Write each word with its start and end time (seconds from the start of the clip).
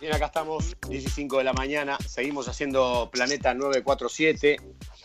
Bien, 0.00 0.14
acá 0.14 0.26
estamos, 0.26 0.76
15 0.88 1.28
de 1.36 1.44
la 1.44 1.52
mañana, 1.52 1.98
seguimos 1.98 2.48
haciendo 2.48 3.10
Planeta 3.12 3.52
947 3.52 4.56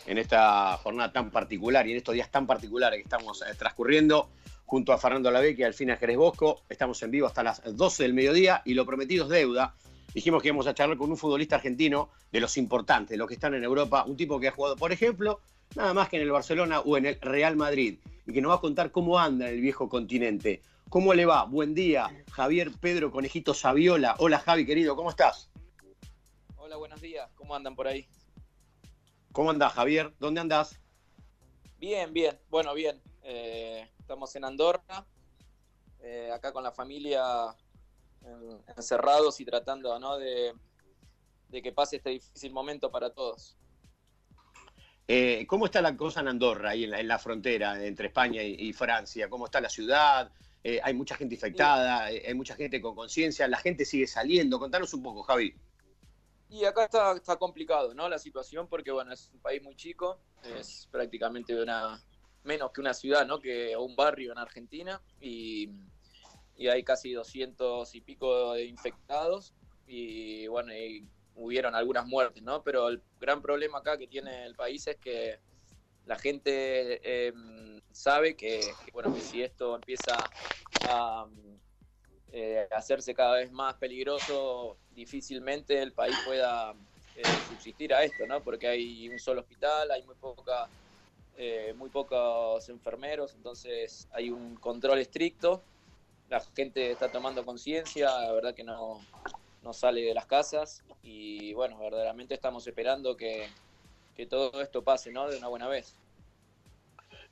en 0.06 0.16
esta 0.16 0.78
jornada 0.78 1.12
tan 1.12 1.30
particular 1.30 1.86
y 1.86 1.90
en 1.90 1.98
estos 1.98 2.14
días 2.14 2.30
tan 2.30 2.46
particulares 2.46 2.96
que 2.96 3.02
estamos 3.02 3.42
eh, 3.42 3.54
transcurriendo 3.58 4.30
junto 4.64 4.94
a 4.94 4.98
Fernando 4.98 5.30
Lavecchia 5.30 5.64
y 5.64 5.66
Alfina 5.66 5.98
Jerez 5.98 6.16
Bosco. 6.16 6.62
Estamos 6.70 7.02
en 7.02 7.10
vivo 7.10 7.26
hasta 7.26 7.42
las 7.42 7.62
12 7.62 8.04
del 8.04 8.14
mediodía 8.14 8.62
y 8.64 8.72
lo 8.72 8.86
prometido 8.86 9.24
es 9.24 9.30
deuda. 9.30 9.74
Dijimos 10.14 10.40
que 10.40 10.48
íbamos 10.48 10.66
a 10.66 10.72
charlar 10.72 10.96
con 10.96 11.10
un 11.10 11.18
futbolista 11.18 11.56
argentino 11.56 12.08
de 12.32 12.40
los 12.40 12.56
importantes, 12.56 13.18
los 13.18 13.28
que 13.28 13.34
están 13.34 13.52
en 13.52 13.64
Europa, 13.64 14.04
un 14.06 14.16
tipo 14.16 14.40
que 14.40 14.48
ha 14.48 14.52
jugado, 14.52 14.76
por 14.76 14.92
ejemplo, 14.92 15.40
nada 15.74 15.92
más 15.92 16.08
que 16.08 16.16
en 16.16 16.22
el 16.22 16.30
Barcelona 16.30 16.80
o 16.80 16.96
en 16.96 17.04
el 17.04 17.20
Real 17.20 17.54
Madrid 17.54 17.98
y 18.26 18.32
que 18.32 18.40
nos 18.40 18.50
va 18.50 18.56
a 18.56 18.60
contar 18.60 18.90
cómo 18.90 19.18
anda 19.18 19.46
en 19.46 19.56
el 19.56 19.60
viejo 19.60 19.90
continente. 19.90 20.62
¿Cómo 20.88 21.12
le 21.14 21.26
va? 21.26 21.44
Buen 21.44 21.74
día, 21.74 22.08
Javier 22.30 22.70
Pedro 22.80 23.10
Conejito 23.10 23.54
Saviola. 23.54 24.14
Hola 24.18 24.38
Javi, 24.38 24.64
querido, 24.64 24.94
¿cómo 24.94 25.10
estás? 25.10 25.50
Hola, 26.56 26.76
buenos 26.76 27.00
días. 27.00 27.28
¿Cómo 27.34 27.54
andan 27.54 27.74
por 27.74 27.88
ahí? 27.88 28.08
¿Cómo 29.32 29.50
andás, 29.50 29.72
Javier? 29.72 30.14
¿Dónde 30.20 30.40
andás? 30.40 30.80
Bien, 31.78 32.12
bien. 32.12 32.38
Bueno, 32.48 32.72
bien. 32.72 33.02
Eh, 33.22 33.88
estamos 33.98 34.34
en 34.36 34.44
Andorra, 34.44 35.04
eh, 36.00 36.30
acá 36.32 36.52
con 36.52 36.62
la 36.62 36.70
familia 36.70 37.54
encerrados 38.76 39.40
y 39.40 39.44
tratando 39.44 39.98
¿no? 39.98 40.18
de, 40.18 40.52
que 41.50 41.72
pase 41.72 41.96
este 41.96 42.10
difícil 42.10 42.52
momento 42.52 42.90
para 42.90 43.10
todos. 43.10 43.56
Eh, 45.08 45.46
¿Cómo 45.48 45.66
está 45.66 45.80
la 45.80 45.96
cosa 45.96 46.20
en 46.20 46.28
Andorra, 46.28 46.70
ahí 46.70 46.84
en 46.84 47.08
la, 47.08 47.18
frontera 47.18 47.84
entre 47.84 48.08
España 48.08 48.42
y, 48.42 48.72
Francia? 48.72 49.28
¿Cómo 49.28 49.46
está 49.46 49.60
la 49.60 49.68
ciudad? 49.68 50.32
Eh, 50.68 50.80
hay 50.82 50.94
mucha 50.94 51.14
gente 51.14 51.36
infectada, 51.36 52.10
eh, 52.10 52.24
hay 52.26 52.34
mucha 52.34 52.56
gente 52.56 52.80
con 52.80 52.96
conciencia, 52.96 53.46
la 53.46 53.58
gente 53.58 53.84
sigue 53.84 54.08
saliendo. 54.08 54.58
Contanos 54.58 54.92
un 54.94 55.02
poco, 55.04 55.22
Javi. 55.22 55.54
Y 56.50 56.64
acá 56.64 56.86
está, 56.86 57.12
está 57.12 57.36
complicado, 57.36 57.94
¿no? 57.94 58.08
La 58.08 58.18
situación, 58.18 58.66
porque 58.66 58.90
bueno, 58.90 59.12
es 59.12 59.30
un 59.32 59.38
país 59.38 59.62
muy 59.62 59.76
chico, 59.76 60.18
es 60.42 60.88
prácticamente 60.90 61.54
una 61.62 62.02
menos 62.42 62.72
que 62.72 62.80
una 62.80 62.94
ciudad, 62.94 63.24
¿no? 63.28 63.38
Que 63.38 63.76
un 63.76 63.94
barrio 63.94 64.32
en 64.32 64.38
Argentina 64.38 65.00
y, 65.20 65.70
hay 66.58 66.82
casi 66.82 67.12
200 67.12 67.94
y 67.94 68.00
pico 68.00 68.54
de 68.54 68.64
infectados 68.64 69.54
y 69.86 70.48
bueno, 70.48 70.74
y 70.74 71.08
hubieron 71.36 71.76
algunas 71.76 72.08
muertes, 72.08 72.42
¿no? 72.42 72.64
Pero 72.64 72.88
el 72.88 73.00
gran 73.20 73.40
problema 73.40 73.78
acá 73.78 73.96
que 73.96 74.08
tiene 74.08 74.44
el 74.46 74.56
país 74.56 74.84
es 74.88 74.96
que 74.96 75.38
la 76.06 76.16
gente 76.18 77.28
em, 77.28 77.82
sabe 77.92 78.36
que, 78.36 78.80
bueno, 78.92 79.14
si 79.18 79.42
esto 79.42 79.76
empieza 79.76 80.34
a 80.82 81.28
eh, 82.28 82.68
hacerse 82.72 83.14
cada 83.14 83.36
vez 83.36 83.50
más 83.52 83.76
peligroso, 83.76 84.80
difícilmente 84.90 85.80
el 85.82 85.94
país 85.94 86.20
pueda 86.20 86.74
eh, 87.14 87.40
subsistir 87.40 87.94
a 87.94 88.02
esto, 88.04 88.26
¿no? 88.26 88.42
Porque 88.42 88.66
hay 88.68 89.08
un 89.08 89.18
solo 89.18 89.40
hospital, 89.42 89.90
hay 89.90 90.02
muy 90.04 90.16
poca, 90.16 90.72
eh, 91.34 91.74
muy 91.74 91.90
pocos 91.90 92.68
enfermeros, 92.68 93.34
entonces 93.34 94.08
hay 94.12 94.30
un 94.30 94.56
control 94.58 94.98
estricto. 95.00 95.66
La 96.28 96.40
gente 96.40 96.90
está 96.92 97.10
tomando 97.10 97.44
conciencia, 97.44 98.10
la 98.20 98.32
verdad 98.32 98.54
que 98.54 98.64
no, 98.64 99.08
no 99.62 99.72
sale 99.72 100.02
de 100.02 100.14
las 100.14 100.26
casas 100.26 100.84
y 101.02 101.54
bueno, 101.54 101.78
verdaderamente 101.78 102.34
estamos 102.34 102.66
esperando 102.66 103.16
que, 103.16 103.54
que 104.16 104.26
todo 104.26 104.60
esto 104.60 104.82
pase, 104.82 105.12
¿no? 105.12 105.28
De 105.28 105.36
una 105.36 105.48
buena 105.48 105.68
vez. 105.68 105.94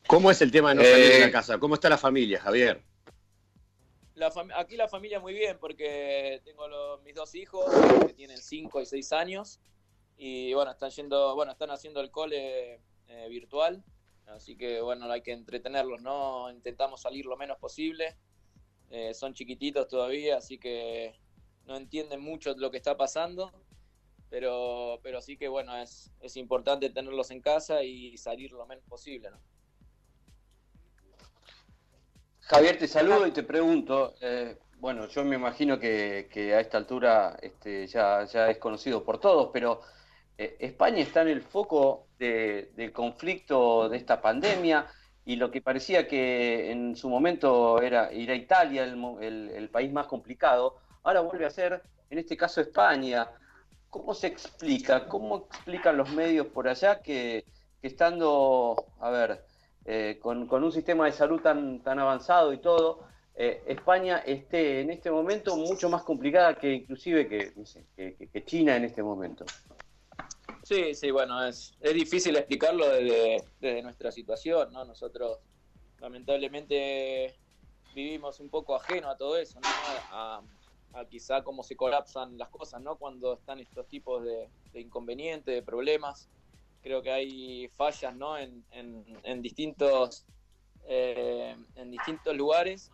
¿Cómo 0.06 0.30
es 0.30 0.42
el 0.42 0.52
tema 0.52 0.70
de 0.70 0.74
no 0.77 0.82
salir 0.82 1.12
de 1.12 1.20
la 1.20 1.27
eh, 1.27 1.30
casa? 1.32 1.58
¿Cómo 1.58 1.74
está 1.74 1.88
la 1.88 1.98
familia, 1.98 2.40
Javier? 2.40 2.82
aquí 4.56 4.77
la 4.77 4.88
familia 4.88 5.18
muy 5.18 5.34
bien, 5.34 5.58
porque 5.58 6.40
tengo 6.44 6.66
mis 7.05 7.14
dos 7.14 7.34
hijos 7.34 7.64
que 8.06 8.12
tienen 8.12 8.38
5 8.38 8.80
y 8.80 8.86
6 8.86 9.12
años 9.12 9.60
y 10.16 10.55
bueno, 10.55 10.70
están 10.70 10.90
yendo, 10.90 11.34
bueno, 11.34 11.52
están 11.52 11.70
haciendo 11.70 12.00
el 12.00 12.10
cole 12.10 12.80
eh, 13.08 13.28
virtual, 13.28 13.83
así 14.27 14.56
que 14.56 14.80
bueno, 14.80 15.11
hay 15.11 15.22
que 15.22 15.33
entretenerlos, 15.33 16.01
¿no? 16.01 16.51
Intentamos 16.51 17.02
salir 17.02 17.27
lo 17.27 17.36
menos 17.36 17.58
posible. 17.58 18.16
Eh, 18.90 19.14
son 19.14 19.34
chiquititos 19.34 19.89
todavía, 19.89 20.36
así 20.36 20.58
que 20.58 21.18
no 21.66 21.77
entienden 21.77 22.20
mucho 22.20 22.55
lo 22.56 22.70
que 22.70 22.77
está 22.77 22.96
pasando, 22.96 23.51
pero, 24.30 24.98
pero 25.02 25.20
sí 25.20 25.36
que 25.36 25.48
bueno, 25.48 25.77
es, 25.77 26.12
es 26.20 26.36
importante 26.36 26.90
tenerlos 26.90 27.30
en 27.30 27.40
casa 27.40 27.83
y 27.83 28.17
salir 28.18 28.52
lo 28.52 28.67
menos 28.67 28.85
posible, 28.85 29.30
¿no? 29.30 29.39
Javier, 32.46 32.77
te 32.77 32.86
saludo 32.86 33.27
y 33.27 33.30
te 33.30 33.42
pregunto, 33.42 34.14
eh, 34.20 34.58
bueno, 34.79 35.08
yo 35.08 35.24
me 35.24 35.36
imagino 35.36 35.79
que, 35.79 36.29
a 36.55 36.61
esta 36.61 36.77
altura 36.77 37.39
este, 37.40 37.86
ya, 37.86 38.24
ya 38.24 38.51
es 38.51 38.58
conocido 38.58 39.02
por 39.02 39.18
todos, 39.18 39.48
pero 39.51 39.80
eh, 40.36 40.57
España 40.61 41.01
está 41.01 41.23
en 41.23 41.29
el 41.29 41.40
foco 41.40 42.08
del 42.18 42.92
conflicto 42.92 43.89
de 43.89 43.96
esta 43.96 44.20
pandemia 44.20 44.86
y 45.24 45.36
lo 45.36 45.51
que 45.51 45.63
parecía 45.63 46.07
que 46.07 46.70
en 46.70 46.96
su 46.96 47.08
momento 47.08 47.80
era, 47.80 48.11
era 48.11 48.34
Italia 48.34 48.84
el, 48.84 49.51
el 49.51 49.70
país 49.70 49.90
más 49.90 50.07
complicado, 50.07 50.77
ahora 51.02 51.20
vuelve 51.20 51.46
a 51.46 51.51
ser, 51.51 51.83
en 52.11 52.18
este 52.18 52.36
caso, 52.36 52.61
España. 52.61 53.27
¿Cómo 53.94 54.12
se 54.12 54.27
explica? 54.27 55.06
¿Cómo 55.06 55.46
explican 55.48 55.96
los 55.96 56.10
medios 56.10 56.48
por 56.48 56.66
allá 56.66 57.00
que, 57.00 57.44
estando, 57.80 58.74
a 58.98 59.08
ver, 59.08 59.44
eh, 59.84 60.18
con, 60.20 60.52
un 60.52 60.72
sistema 60.72 61.05
de 61.06 61.12
salud 61.12 61.40
tan, 61.40 61.80
avanzado 61.86 62.52
y 62.52 62.58
todo, 62.58 63.04
eh, 63.36 63.62
España 63.68 64.18
esté 64.27 64.80
en 64.80 64.90
este 64.90 65.12
momento 65.12 65.56
mucho 65.56 65.88
más 65.88 66.02
complicada 66.02 66.56
que 66.56 66.72
inclusive 66.72 67.28
que, 67.28 68.44
China 68.44 68.74
en 68.74 68.83
este 68.83 69.00
momento. 69.00 69.44
Sí, 70.64 70.92
sí, 70.96 71.12
bueno, 71.12 71.46
es, 71.46 71.78
difícil 71.80 72.34
explicarlo 72.34 72.88
desde, 72.88 73.80
nuestra 73.80 74.10
situación, 74.10 74.72
¿no? 74.72 74.84
Nosotros 74.84 75.38
lamentablemente 76.00 77.33
vivimos 77.94 78.40
un 78.40 78.48
poco 78.48 78.74
ajeno 78.74 79.08
a 79.08 79.16
todo 79.16 79.36
eso, 79.36 79.60
¿no? 79.60 80.64
Quizá 81.08 81.42
cómo 81.42 81.62
se 81.62 81.77
colapsan 81.77 82.38
las 82.38 82.48
cosas, 82.48 82.80
¿no? 82.80 82.96
Cuando 82.96 83.34
están 83.34 83.58
estos 83.58 83.86
tipos 83.88 84.24
de, 84.24 84.48
inconvenientes, 84.74 85.55
de 85.55 85.62
problemas 85.62 86.28
creo 86.84 87.00
que 87.00 87.10
hay 87.10 87.68
fallas 87.68 88.14
¿no? 88.14 88.36
en, 88.36 88.62
en, 88.70 89.40
distintos, 89.40 90.27
eh, 90.86 91.56
en 91.77 91.90
distintos 91.90 92.36
lugares, 92.36 92.90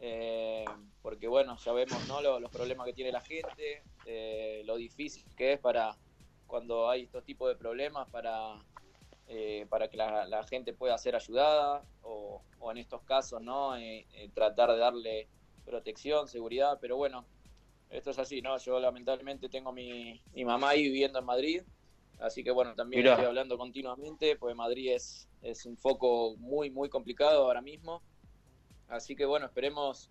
eh, 0.00 0.64
porque 1.02 1.28
bueno, 1.28 1.56
ya 1.64 1.72
vemos 1.72 2.06
¿no? 2.08 2.20
los, 2.20 2.50
problemas 2.50 2.84
que 2.86 2.94
tiene 2.94 3.12
la 3.12 3.20
gente, 3.20 3.84
eh, 4.06 4.62
lo 4.64 4.74
difícil 4.74 5.24
que 5.36 5.52
es 5.52 5.60
para 5.60 5.96
cuando 6.48 6.90
hay 6.90 7.04
estos 7.04 7.24
tipos 7.24 7.48
de 7.48 7.54
problemas 7.54 8.10
para, 8.10 8.56
para 9.68 9.88
que 9.88 9.96
la, 9.96 10.44
gente 10.50 10.72
pueda 10.72 10.98
ser 10.98 11.14
ayudada 11.14 11.84
o, 12.02 12.42
o 12.58 12.72
en 12.72 12.78
estos 12.78 13.02
casos 13.02 13.40
¿no? 13.40 13.74
tratar 14.34 14.72
de 14.72 14.78
darle 14.78 15.28
protección, 15.64 16.26
seguridad, 16.26 16.78
pero 16.80 16.96
bueno, 16.96 17.24
esto 17.90 18.10
es 18.10 18.18
así, 18.18 18.42
¿no? 18.42 18.58
Yo 18.58 18.78
lamentablemente 18.78 19.48
tengo 19.48 19.72
mi, 19.72 20.20
mi 20.34 20.44
mamá 20.44 20.70
ahí 20.70 20.82
viviendo 20.82 21.18
en 21.18 21.24
Madrid, 21.24 21.62
Así 22.20 22.42
que 22.42 22.50
bueno, 22.50 22.74
también 22.74 23.06
estoy 23.06 23.26
hablando 23.26 23.56
continuamente, 23.56 24.36
pues 24.36 24.54
Madrid 24.56 24.92
es, 24.92 25.28
es 25.42 25.64
un 25.66 25.76
foco 25.76 26.34
muy, 26.36 26.70
muy 26.70 26.88
complicado 26.88 27.44
ahora 27.44 27.62
mismo. 27.62 28.02
Así 28.88 29.14
que 29.14 29.24
bueno, 29.24 29.46
esperemos, 29.46 30.10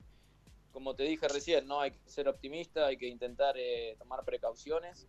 como 0.71 0.95
te 0.95 1.03
dije 1.03 1.27
recién, 1.27 1.67
no 1.67 1.81
hay 1.81 1.91
que 1.91 2.09
ser 2.09 2.29
optimista, 2.29 2.87
hay 2.87 2.97
que 2.97 3.07
intentar 3.07 3.55
eh, 3.57 3.95
tomar 3.99 4.23
precauciones. 4.23 5.07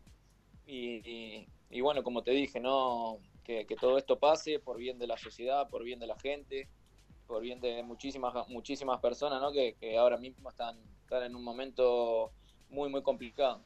Y, 0.67 1.47
y, 1.71 1.81
bueno, 1.81 2.03
como 2.03 2.23
te 2.23 2.33
dije, 2.33 2.61
no 2.61 3.21
que, 3.45 3.65
todo 3.81 3.97
esto 3.97 4.19
pase 4.19 4.59
por 4.59 4.77
bien 4.77 4.99
de 4.99 5.06
la 5.06 5.17
sociedad, 5.17 5.69
por 5.71 5.85
bien 5.85 6.00
de 6.00 6.06
la 6.06 6.19
gente, 6.19 6.69
por 7.27 7.41
bien 7.41 7.61
de 7.61 7.83
muchísimas, 7.85 8.47
muchísimas 8.49 9.00
personas 9.00 9.41
¿no? 9.41 9.53
que, 9.53 9.77
que 9.81 9.97
ahora 9.97 10.19
mismo 10.19 10.50
están, 10.50 10.79
están 11.05 11.23
en 11.23 11.37
un 11.37 11.45
momento 11.45 12.33
muy, 12.70 12.88
muy 12.88 13.03
complicado. 13.03 13.62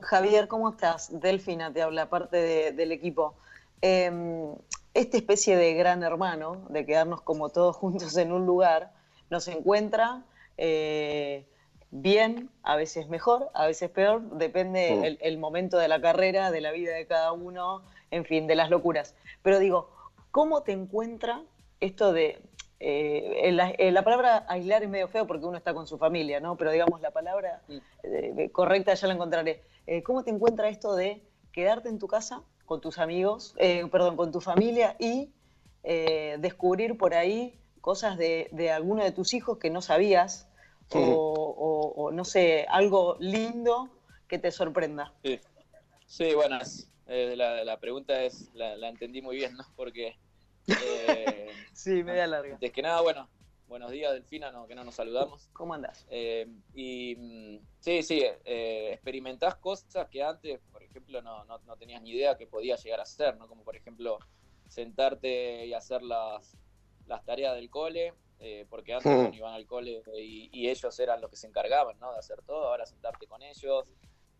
Javier, 0.00 0.48
¿cómo 0.48 0.70
estás? 0.70 1.20
Delfina 1.20 1.72
te 1.72 1.82
habla, 1.82 2.08
parte 2.08 2.72
del 2.72 2.92
equipo. 2.92 3.34
Em, 3.82 4.54
esta 4.94 5.16
especie 5.16 5.56
de 5.56 5.74
gran 5.74 6.02
hermano, 6.02 6.66
de 6.70 6.86
quedarnos 6.86 7.22
como 7.22 7.50
todos 7.50 7.76
juntos 7.82 8.16
en 8.16 8.32
un 8.32 8.46
lugar, 8.46 8.92
nos 9.30 9.46
encuentra 9.48 10.24
eh, 10.56 11.46
bien, 11.90 12.50
a 12.62 12.76
veces 12.76 13.08
mejor, 13.08 13.50
a 13.54 13.66
veces 13.66 13.90
peor, 13.90 14.22
depende 14.36 15.18
el, 15.20 15.38
momento 15.38 15.78
de 15.78 15.88
la 15.88 16.00
carrera, 16.00 16.50
de 16.50 16.60
la 16.60 16.72
vida 16.72 16.94
de 16.94 17.06
cada 17.06 17.32
uno, 17.32 17.82
en 18.10 18.24
fin, 18.24 18.46
de 18.46 18.54
las 18.54 18.70
locuras. 18.70 19.14
Pero 19.42 19.58
digo, 19.58 19.90
¿cómo 20.30 20.62
te 20.62 20.72
encuentra 20.72 21.42
esto 21.80 22.12
de... 22.12 22.42
Eh, 22.82 23.52
la, 23.52 24.02
palabra 24.02 24.46
aislar 24.48 24.82
es 24.82 24.88
medio 24.88 25.06
feo 25.06 25.26
porque 25.26 25.44
uno 25.44 25.58
está 25.58 25.74
con 25.74 25.86
su 25.86 25.98
familia, 25.98 26.40
¿no? 26.40 26.56
Pero 26.56 26.72
digamos, 26.72 27.00
la 27.02 27.10
palabra 27.10 27.62
eh, 28.02 28.48
correcta 28.52 28.94
ya 28.94 29.06
la 29.06 29.14
encontraré. 29.14 29.62
Eh, 29.90 30.04
¿cómo 30.04 30.22
te 30.22 30.30
encuentra 30.30 30.68
esto 30.68 30.94
de 30.94 31.20
quedarte 31.50 31.88
en 31.88 31.98
tu 31.98 32.06
casa 32.06 32.44
con 32.64 32.80
tus 32.80 32.98
amigos, 32.98 33.56
eh, 33.58 33.84
perdón, 33.90 34.16
con 34.16 34.30
tu 34.30 34.40
familia 34.40 34.94
y 35.00 35.30
eh, 35.82 36.36
descubrir 36.38 36.96
por 36.96 37.12
ahí 37.12 37.58
cosas 37.80 38.16
de, 38.16 38.70
alguno 38.72 39.02
de 39.02 39.10
tus 39.10 39.34
hijos 39.34 39.58
que 39.58 39.68
no 39.68 39.82
sabías 39.82 40.48
o, 40.92 41.94
o, 41.96 42.12
no 42.12 42.24
sé, 42.24 42.66
algo 42.68 43.16
lindo 43.18 43.90
que 44.28 44.38
te 44.38 44.52
sorprenda. 44.52 45.12
Sí, 45.24 45.40
sí 46.06 46.34
bueno, 46.34 46.58
la, 47.08 47.76
pregunta 47.80 48.22
es, 48.22 48.48
la, 48.54 48.88
entendí 48.88 49.22
muy 49.22 49.34
bien, 49.36 49.54
¿no? 49.54 49.64
Porque... 49.74 50.16
Eh, 50.70 51.48
sí, 51.72 52.02
media 52.02 52.26
larga. 52.26 52.58
Es 52.60 52.72
que 52.72 52.82
nada, 52.82 53.00
bueno, 53.00 53.28
buenos 53.66 53.90
días, 53.90 54.12
Delfina, 54.12 54.50
no, 54.50 54.66
que 54.66 54.74
no 54.74 54.84
nos 54.84 54.94
saludamos. 54.94 55.48
¿Cómo 55.52 55.74
andás? 55.74 56.06
Eh, 56.10 56.46
y 56.74 57.16
mm, 57.16 57.58
sí, 57.80 58.02
sí, 58.02 58.22
experimentás 58.44 59.56
cosas 59.56 60.08
que 60.08 60.22
antes, 60.22 60.60
por 60.72 60.82
ejemplo, 60.82 61.22
no, 61.22 61.44
no, 61.44 61.58
no, 61.58 61.76
tenías 61.76 62.02
ni 62.02 62.10
idea 62.10 62.36
que 62.36 62.46
podía 62.46 62.76
llegar 62.76 63.00
a 63.00 63.06
ser, 63.06 63.36
¿no? 63.36 63.48
Como 63.48 63.64
por 63.64 63.76
ejemplo, 63.76 64.18
sentarte 64.68 65.66
y 65.66 65.74
hacer 65.74 66.02
las, 66.02 66.56
las 67.06 67.24
tareas 67.24 67.54
del 67.54 67.68
cole, 67.68 68.14
eh, 68.38 68.66
porque 68.70 68.94
antes 68.94 69.04
hmm. 69.32 69.34
iban 69.34 69.52
al 69.52 69.66
cole 69.66 70.02
y, 70.16 70.68
ellos 70.68 70.98
eran 70.98 71.20
los 71.20 71.30
que 71.30 71.36
se 71.36 71.46
encargaban 71.46 71.98
¿no? 71.98 72.12
de 72.12 72.18
hacer 72.18 72.40
todo, 72.42 72.68
ahora 72.68 72.86
sentarte 72.86 73.26
con 73.26 73.42
ellos, 73.42 73.84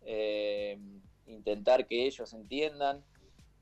eh, 0.03 0.79
intentar 1.27 1.87
que 1.87 2.07
ellos 2.07 2.33
entiendan. 2.33 3.05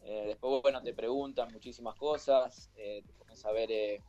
Eh, 0.03 0.25
después, 0.29 0.58
bueno, 0.79 0.85
te 0.85 0.95
preguntan 0.95 1.53
muchísimas 1.53 1.95
cosas, 1.97 2.71
te 2.75 3.03
pones 3.19 3.45
a 3.45 3.53
ver 3.53 4.01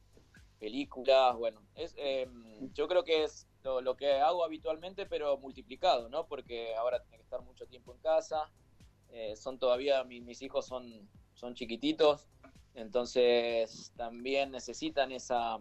películas, 0.59 1.35
bueno, 1.35 1.61
es, 1.75 1.95
yo 2.73 2.87
creo 2.87 3.03
que 3.03 3.23
es 3.23 3.47
lo, 3.63 3.95
que 3.95 4.13
hago 4.19 4.43
habitualmente, 4.43 5.05
pero 5.05 5.37
multiplicado, 5.37 6.09
¿no? 6.09 6.27
Porque 6.27 6.75
ahora 6.75 7.01
tengo 7.01 7.17
que 7.17 7.23
estar 7.23 7.41
mucho 7.41 7.65
tiempo 7.65 7.93
en 7.93 7.99
casa, 7.99 8.51
son 9.35 9.57
todavía, 9.57 10.03
mis 10.03 10.41
hijos 10.41 10.67
son, 10.67 11.09
son 11.33 11.55
chiquititos, 11.55 12.27
entonces 12.75 13.91
también 13.95 14.51
necesitan 14.51 15.11
esa 15.11 15.59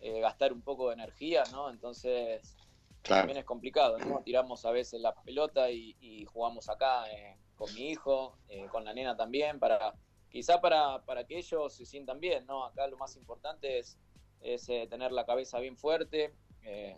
eh, 0.00 0.20
gastar 0.20 0.52
un 0.52 0.62
poco 0.62 0.88
de 0.88 0.94
energía, 0.94 1.42
¿no? 1.50 1.70
Entonces 1.70 2.56
también 3.02 3.38
es 3.38 3.44
complicado, 3.44 3.98
¿no? 3.98 4.22
Tiramos 4.22 4.64
a 4.64 4.70
veces 4.70 5.00
la 5.00 5.12
pelota 5.12 5.70
y, 5.70 6.24
jugamos 6.26 6.68
acá 6.68 7.10
eh, 7.10 7.36
con 7.56 7.72
mi 7.74 7.90
hijo, 7.90 8.36
eh, 8.48 8.66
con 8.70 8.84
la 8.84 8.92
nena 8.92 9.16
también, 9.16 9.58
para 9.58 9.94
quizá 10.30 10.60
para, 10.60 11.04
para 11.04 11.24
que 11.24 11.38
ellos 11.38 11.74
se 11.74 11.86
sientan 11.86 12.20
bien, 12.20 12.46
¿no? 12.46 12.64
Acá 12.64 12.86
lo 12.86 12.96
más 12.96 13.16
importante 13.16 13.78
es, 13.78 13.98
es 14.40 14.66
tener 14.66 15.12
la 15.12 15.26
cabeza 15.26 15.58
bien 15.58 15.76
fuerte, 15.76 16.34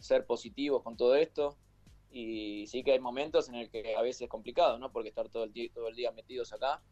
ser 0.00 0.26
positivos 0.26 0.82
con 0.82 0.96
todo 0.96 1.14
esto. 1.14 1.56
Y 2.10 2.66
sí 2.66 2.82
que 2.82 2.92
hay 2.92 2.98
momentos 2.98 3.48
en 3.48 3.54
el 3.54 3.70
que 3.70 3.94
a 3.94 4.02
veces 4.02 4.22
es 4.22 4.28
complicado, 4.28 4.78
¿no? 4.78 4.90
Porque 4.90 5.10
estar 5.10 5.28
todo 5.28 5.44
el, 5.44 5.70
todo 5.72 5.88
el 5.88 5.94
día 5.94 6.10
metidos 6.10 6.52
acá. 6.52 6.82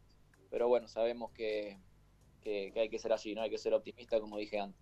Pero 0.51 0.69
bueno, 0.69 0.87
sabemos 0.87 1.33
que, 1.33 1.79
que, 2.41 2.73
hay 2.77 2.89
que 2.89 2.99
ser 2.99 3.13
así, 3.13 3.35
¿no? 3.35 3.43
Hay 3.43 3.51
que 3.51 3.59
ser 3.59 3.75
optimista, 3.75 4.21
como 4.21 4.39
dije 4.39 4.59
antes. 4.59 4.81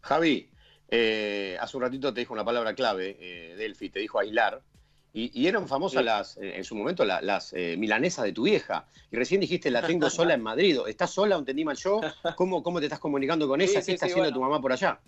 Javi, 0.00 0.50
eh, 0.88 1.56
hace 1.60 1.76
un 1.76 1.82
ratito 1.82 2.12
te 2.12 2.20
dijo 2.20 2.32
una 2.32 2.44
palabra 2.44 2.74
clave, 2.74 3.16
eh, 3.20 3.54
Delphi, 3.56 3.90
te 3.90 4.00
dijo 4.00 4.18
aislar. 4.18 4.62
Y, 5.16 5.46
eran 5.46 5.68
famosas 5.68 6.04
las, 6.04 6.36
eh, 6.38 6.56
en 6.56 6.64
su 6.64 6.74
momento 6.74 7.04
las 7.04 7.52
milanesas 7.52 8.24
de 8.24 8.32
tu 8.32 8.42
vieja. 8.42 8.88
Y 9.12 9.16
recién 9.16 9.40
dijiste, 9.40 9.70
la 9.70 9.86
tengo 9.86 10.10
sola 10.10 10.34
en 10.34 10.42
Madrid. 10.42 10.76
¿Estás 10.88 11.12
sola? 11.12 11.36
¿Entendí 11.36 11.64
mal 11.64 11.76
yo? 11.76 12.00
¿Cómo, 12.36 12.64
cómo 12.64 12.80
te 12.80 12.86
estás 12.86 12.98
comunicando 12.98 13.46
con 13.46 13.60
ella? 13.60 13.80
¿Qué 13.80 13.92
está 13.92 14.06
haciendo 14.06 14.32
tu 14.32 14.40
mamá 14.40 14.60
por 14.60 14.72
allá? 14.72 15.00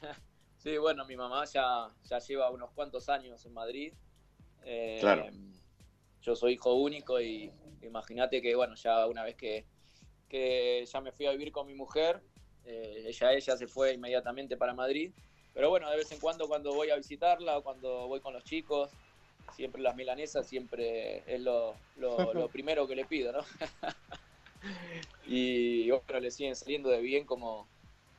Sí, 0.58 0.76
bueno, 0.76 1.04
mi 1.06 1.16
mamá 1.16 1.44
ya, 1.46 1.88
ya 2.08 2.20
lleva 2.20 2.48
unos 2.52 2.70
cuantos 2.70 3.08
años 3.08 3.44
en 3.44 3.52
Madrid. 3.52 3.92
claro. 5.00 5.26
Yo 6.20 6.36
soy 6.36 6.52
hijo 6.52 6.74
único 6.74 7.20
y 7.20 7.50
imagínate 7.82 8.40
que, 8.40 8.54
bueno, 8.54 8.76
ya 8.76 9.06
una 9.06 9.24
vez 9.24 9.34
que, 9.34 9.66
que 10.28 10.84
ya 10.86 11.00
me 11.00 11.12
fui 11.12 11.26
a 11.26 11.32
vivir 11.32 11.52
con 11.52 11.66
mi 11.66 11.74
mujer. 11.74 12.22
Eh, 12.64 13.04
ella, 13.06 13.32
ella 13.32 13.56
se 13.56 13.66
fue 13.66 13.94
inmediatamente 13.94 14.56
para 14.56 14.72
Madrid. 14.72 15.12
Pero 15.52 15.68
bueno, 15.68 15.90
de 15.90 15.96
vez 15.96 16.10
en 16.12 16.20
cuando 16.20 16.48
cuando 16.48 16.72
voy 16.72 16.90
a 16.90 16.96
visitarla 16.96 17.58
o 17.58 17.62
cuando 17.62 18.08
voy 18.08 18.20
con 18.20 18.32
los 18.32 18.44
chicos, 18.44 18.90
siempre 19.54 19.82
las 19.82 19.96
milanesas 19.96 20.46
siempre 20.46 21.22
es 21.26 21.40
lo, 21.40 21.74
lo, 21.96 22.48
primero 22.52 22.86
que 22.86 22.96
le 22.96 23.04
pido, 23.04 23.32
¿no? 23.32 23.40
y 25.26 25.90
bueno, 25.90 26.20
le 26.20 26.30
siguen 26.30 26.56
saliendo 26.56 26.88
de 26.88 27.00
bien 27.00 27.24
como, 27.26 27.66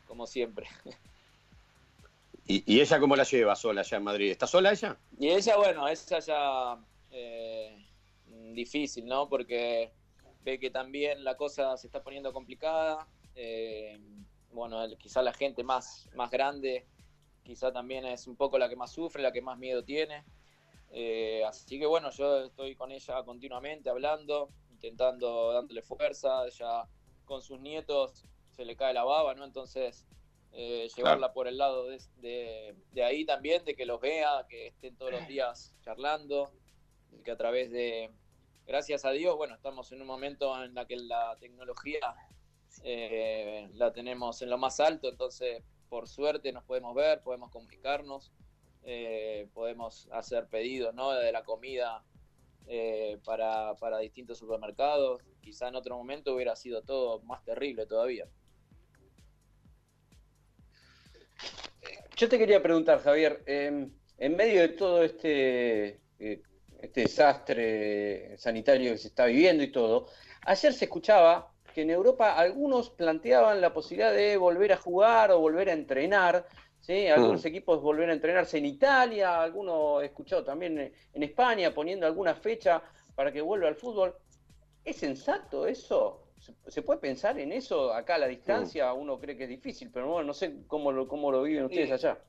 como 0.07 0.27
siempre. 0.27 0.67
¿Y, 2.45 2.81
ella 2.81 2.99
cómo 2.99 3.15
la 3.15 3.23
lleva 3.23 3.55
sola 3.55 3.81
allá 3.81 3.97
en 3.97 4.03
Madrid? 4.03 4.31
¿Está 4.31 4.47
sola 4.47 4.71
ella? 4.71 4.97
Y 5.17 5.29
ella, 5.29 5.55
bueno, 5.55 5.87
esa 5.87 6.19
ya 6.19 6.77
eh, 7.11 7.85
difícil, 8.53 9.05
¿no? 9.05 9.29
Porque 9.29 9.91
ve 10.43 10.59
que 10.59 10.69
también 10.69 11.23
la 11.23 11.37
cosa 11.37 11.77
se 11.77 11.87
está 11.87 12.03
poniendo 12.03 12.33
complicada. 12.33 13.07
Eh, 13.35 13.97
bueno, 14.51 14.85
quizá 14.97 15.21
la 15.21 15.33
gente 15.33 15.63
más, 15.63 16.09
más 16.15 16.29
grande, 16.29 16.85
quizá 17.43 17.71
también 17.71 18.05
es 18.05 18.27
un 18.27 18.35
poco 18.35 18.57
la 18.57 18.67
que 18.67 18.75
más 18.75 18.91
sufre, 18.91 19.23
la 19.23 19.31
que 19.31 19.41
más 19.41 19.57
miedo 19.57 19.83
tiene. 19.83 20.23
Eh, 20.95 21.43
así 21.43 21.79
que 21.79 21.87
bueno, 21.87 22.11
yo 22.11 22.43
estoy 22.43 22.75
con 22.75 22.91
ella 22.91 23.23
continuamente 23.23 23.89
hablando, 23.89 24.49
intentando 24.69 25.51
dándole 25.51 25.81
fuerza, 25.81 26.47
ya 26.49 26.87
con 27.25 27.41
sus 27.41 27.59
nietos 27.59 28.25
se 28.51 28.63
le 28.63 28.75
cae 28.75 28.93
la 28.93 29.03
baba, 29.03 29.33
¿no? 29.33 29.43
Entonces, 29.43 30.05
eh, 30.51 30.87
llevarla 30.95 31.33
por 31.33 31.47
el 31.47 31.57
lado 31.57 31.87
de, 31.87 32.75
de, 32.91 33.03
ahí 33.03 33.25
también, 33.25 33.65
de 33.65 33.75
que 33.75 33.87
los 33.87 33.99
vea, 33.99 34.45
que 34.47 34.67
estén 34.67 34.95
todos 34.95 35.11
los 35.13 35.27
días 35.27 35.73
charlando, 35.81 36.51
que 37.23 37.31
a 37.31 37.37
través 37.37 37.71
de, 37.71 38.11
gracias 38.67 39.03
a 39.03 39.09
Dios, 39.09 39.35
bueno, 39.35 39.55
estamos 39.55 39.91
en 39.91 40.01
un 40.01 40.07
momento 40.07 40.63
en 40.63 40.75
la 40.75 40.85
que 40.85 40.97
la 40.97 41.37
tecnología 41.39 42.15
eh, 42.83 43.67
la 43.73 43.91
tenemos 43.93 44.43
en 44.43 44.51
lo 44.51 44.59
más 44.59 44.79
alto, 44.79 45.09
entonces 45.09 45.63
por 45.89 46.07
suerte 46.07 46.51
nos 46.51 46.63
podemos 46.63 46.93
ver, 46.93 47.23
podemos 47.23 47.49
comunicarnos, 47.49 48.31
eh, 48.83 49.47
podemos 49.53 50.07
hacer 50.11 50.47
pedidos 50.47 50.93
¿no? 50.93 51.11
de 51.11 51.31
la 51.31 51.43
comida 51.43 52.03
eh, 52.67 53.19
para, 53.23 53.75
para 53.75 53.99
distintos 53.99 54.37
supermercados. 54.37 55.21
Quizá 55.41 55.67
en 55.67 55.75
otro 55.75 55.97
momento 55.97 56.33
hubiera 56.33 56.55
sido 56.55 56.81
todo 56.81 57.21
más 57.21 57.43
terrible 57.43 57.85
todavía. 57.85 58.25
Yo 62.15 62.29
te 62.29 62.37
quería 62.37 62.61
preguntar, 62.61 62.99
Javier, 62.99 63.43
en 63.47 64.35
medio 64.35 64.61
de 64.61 64.69
todo 64.69 65.03
este 65.03 66.03
este 66.83 67.01
desastre 67.01 68.37
sanitario 68.37 68.91
que 68.91 68.97
se 68.97 69.07
está 69.07 69.25
viviendo 69.25 69.63
y 69.63 69.71
todo, 69.71 70.07
ayer 70.45 70.73
se 70.73 70.85
escuchaba 70.85 71.53
que 71.73 71.81
en 71.81 71.89
Europa 71.89 72.37
algunos 72.37 72.89
planteaban 72.89 73.61
la 73.61 73.73
posibilidad 73.73 74.13
de 74.13 74.35
volver 74.35 74.73
a 74.73 74.77
jugar 74.77 75.31
o 75.31 75.39
volver 75.39 75.69
a 75.69 75.73
entrenar, 75.73 76.45
¿sí? 76.83 77.07
algunos 77.07 77.43
mm. 77.43 77.47
equipos 77.47 77.81
volver 77.81 78.09
a 78.09 78.13
entrenarse 78.13 78.57
en 78.57 78.65
Italia, 78.65 79.41
algunos 79.41 80.03
he 80.03 80.07
escuchado 80.07 80.43
también 80.43 80.93
en 81.13 81.23
España 81.23 81.73
poniendo 81.73 82.05
alguna 82.05 82.35
fecha 82.35 82.83
para 83.15 83.31
que 83.31 83.41
vuelva 83.41 83.67
al 83.67 83.75
fútbol. 83.75 84.15
¿Es 84.83 84.97
sensato 84.97 85.65
eso? 85.65 86.27
¿Se 86.67 86.81
puede 86.81 86.99
pensar 86.99 87.39
en 87.39 87.53
eso 87.53 87.93
acá 87.93 88.15
a 88.15 88.19
la 88.19 88.27
distancia? 88.27 88.93
Mm. 88.93 88.99
Uno 88.99 89.19
cree 89.19 89.37
que 89.37 89.43
es 89.43 89.49
difícil, 89.49 89.89
pero 89.91 90.09
bueno, 90.09 90.27
no 90.27 90.33
sé 90.33 90.65
cómo 90.67 90.91
lo, 90.91 91.07
cómo 91.07 91.31
lo 91.31 91.41
viven 91.43 91.65
ustedes 91.65 91.91
allá. 91.91 92.19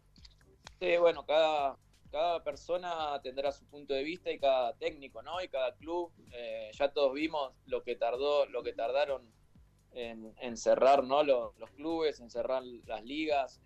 Sí, 0.79 0.97
bueno, 0.99 1.27
cada, 1.27 1.77
cada 2.13 2.45
persona 2.45 3.21
tendrá 3.23 3.51
su 3.51 3.67
punto 3.67 3.93
de 3.93 4.05
vista 4.05 4.31
y 4.31 4.39
cada 4.39 4.73
técnico, 4.75 5.21
¿no? 5.23 5.43
Y 5.43 5.49
cada 5.49 5.75
club. 5.75 6.13
Eh, 6.33 6.71
ya 6.73 6.93
todos 6.93 7.13
vimos 7.13 7.53
lo 7.67 7.83
que 7.83 7.97
tardó, 7.97 8.47
lo 8.47 8.63
que 8.63 8.73
tardaron 8.73 9.29
en, 9.95 10.57
cerrar, 10.57 11.05
¿no? 11.05 11.23
Los, 11.23 11.71
clubes, 11.77 12.21
en 12.21 12.31
cerrar 12.31 12.63
las 12.87 13.05
ligas, 13.05 13.61
en, 13.61 13.64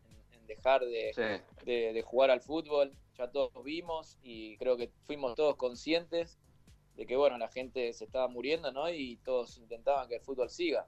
dejar 0.49 0.85
de, 0.85 2.03
jugar 2.05 2.31
al 2.31 2.41
fútbol. 2.41 2.93
Ya 3.17 3.31
todos 3.31 3.53
vimos 3.65 4.19
y 4.23 4.57
creo 4.57 4.77
que 4.77 4.91
fuimos 5.05 5.35
todos 5.37 5.57
conscientes 5.57 6.39
de 6.97 7.07
que, 7.07 7.15
bueno, 7.15 7.39
la 7.39 7.49
gente 7.49 7.93
se 7.93 8.05
estaba 8.05 8.27
muriendo, 8.27 8.73
¿no? 8.73 8.91
Y 8.91 9.19
todos 9.19 9.59
intentaban 9.59 10.09
que 10.09 10.17
el 10.17 10.23
fútbol 10.23 10.51
siga. 10.51 10.87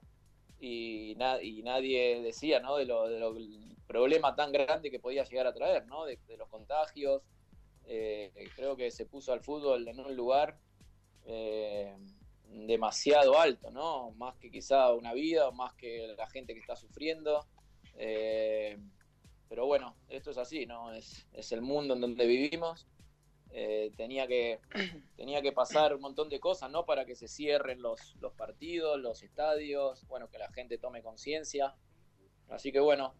Y, 0.59 1.15
y 1.41 1.63
nadie 1.63 2.21
decía, 2.21 2.59
¿no? 2.59 2.75
De 2.75 2.85
lo, 2.85 3.07
del 3.07 3.77
problema 3.87 4.35
tan 4.35 4.51
grande 4.51 4.91
que 4.91 4.99
podía 4.99 5.23
llegar 5.23 5.47
a 5.47 5.53
traer, 5.53 5.85
¿no? 5.85 6.05
de 6.05 6.17
los 6.37 6.47
contagios, 6.47 7.23
eh, 7.85 8.31
creo 8.55 8.75
que 8.75 8.91
se 8.91 9.05
puso 9.05 9.33
al 9.33 9.41
fútbol 9.41 9.87
en 9.87 9.99
un 9.99 10.15
lugar 10.15 10.57
eh, 11.25 11.95
demasiado 12.45 13.39
alto, 13.39 13.71
¿no? 13.71 14.11
Más 14.11 14.37
que 14.37 14.51
quizá 14.51 14.93
una 14.93 15.13
vida, 15.13 15.51
más 15.51 15.73
que 15.73 16.13
la 16.17 16.27
gente 16.27 16.53
que 16.53 16.59
está 16.59 16.75
sufriendo. 16.75 17.45
Eh, 17.95 18.77
pero 19.51 19.65
bueno, 19.65 19.97
esto 20.07 20.31
es 20.31 20.37
así, 20.37 20.65
¿no? 20.65 20.93
Es, 20.93 21.51
el 21.51 21.61
mundo 21.61 21.93
en 21.95 21.99
donde 21.99 22.25
vivimos. 22.25 22.87
tenía, 23.97 24.25
que, 24.25 24.61
tenía 25.17 25.41
que 25.41 25.51
pasar 25.51 25.93
un 25.93 25.99
montón 25.99 26.29
de 26.29 26.39
cosas, 26.39 26.71
¿no? 26.71 26.85
Para 26.85 27.03
que 27.03 27.17
se 27.17 27.27
cierren 27.27 27.81
los, 27.81 28.15
los 28.21 28.31
partidos, 28.31 28.97
los 28.97 29.23
estadios, 29.23 30.07
bueno, 30.07 30.29
que 30.29 30.37
la 30.37 30.49
gente 30.53 30.77
tome 30.77 31.03
conciencia. 31.03 31.75
Así 32.47 32.71
que 32.71 32.79
bueno, 32.79 33.13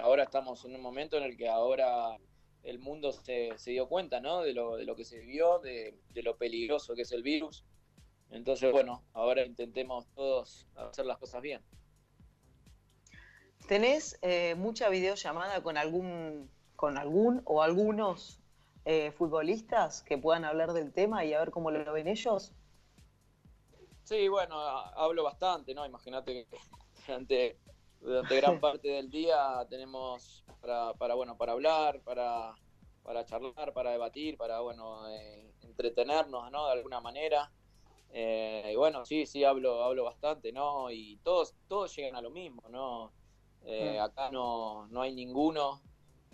ahora 0.00 0.22
estamos 0.22 0.64
en 0.64 0.76
un 0.76 0.80
momento 0.80 1.16
en 1.16 1.24
el 1.24 1.36
que 1.36 1.48
ahora 1.48 2.18
el 2.62 2.78
mundo 2.78 3.10
se, 3.10 3.56
dio 3.66 3.88
cuenta, 3.88 4.20
¿no? 4.20 4.42
De 4.42 4.52
lo, 4.52 4.76
de 4.76 4.84
lo 4.84 4.94
que 4.94 5.04
se 5.04 5.18
vio, 5.18 5.58
de, 5.58 5.98
lo 6.22 6.36
peligroso 6.36 6.94
que 6.94 7.02
es 7.02 7.10
el 7.10 7.24
virus. 7.24 7.64
Entonces, 8.30 8.70
bueno, 8.70 9.02
ahora 9.12 9.44
intentemos 9.44 10.06
todos 10.14 10.68
hacer 10.76 11.04
las 11.04 11.18
cosas 11.18 11.42
bien. 11.42 11.62
¿Tenés 13.66 14.18
eh, 14.20 14.54
mucha 14.56 14.90
videollamada 14.90 15.62
con 15.62 15.78
algún, 15.78 16.50
con 16.76 16.98
algún 16.98 17.40
o 17.46 17.62
algunos 17.62 18.40
eh, 18.84 19.10
futbolistas 19.12 20.02
que 20.02 20.18
puedan 20.18 20.44
hablar 20.44 20.74
del 20.74 20.92
tema 20.92 21.24
y 21.24 21.32
a 21.32 21.38
ver 21.38 21.50
cómo 21.50 21.70
lo 21.70 21.90
ven 21.92 22.06
ellos? 22.06 22.52
Sí, 24.02 24.28
bueno, 24.28 24.54
hablo 24.58 25.24
bastante, 25.24 25.74
¿no? 25.74 25.86
Imagínate 25.86 26.46
que 26.50 26.58
durante, 27.06 27.58
durante 28.00 28.36
gran 28.36 28.60
parte 28.60 28.88
del 28.88 29.10
día 29.10 29.66
tenemos 29.70 30.44
para, 30.60 30.92
para 30.92 31.14
bueno, 31.14 31.38
para 31.38 31.52
hablar, 31.52 32.02
para, 32.02 32.54
para 33.02 33.24
charlar, 33.24 33.72
para 33.72 33.92
debatir, 33.92 34.36
para, 34.36 34.60
bueno, 34.60 35.08
eh, 35.08 35.54
entretenernos, 35.62 36.50
¿no? 36.50 36.66
De 36.66 36.72
alguna 36.72 37.00
manera. 37.00 37.50
Eh, 38.10 38.70
y 38.72 38.76
bueno, 38.76 39.06
sí, 39.06 39.24
sí, 39.24 39.42
hablo, 39.42 39.82
hablo 39.82 40.04
bastante, 40.04 40.52
¿no? 40.52 40.90
Y 40.90 41.16
todos, 41.24 41.54
todos 41.66 41.96
llegan 41.96 42.14
a 42.14 42.20
lo 42.20 42.30
mismo, 42.30 42.62
¿no? 42.68 43.10
Eh, 43.66 43.98
acá 43.98 44.30
no, 44.30 44.86
no 44.88 45.02
hay 45.02 45.14
ninguno 45.14 45.80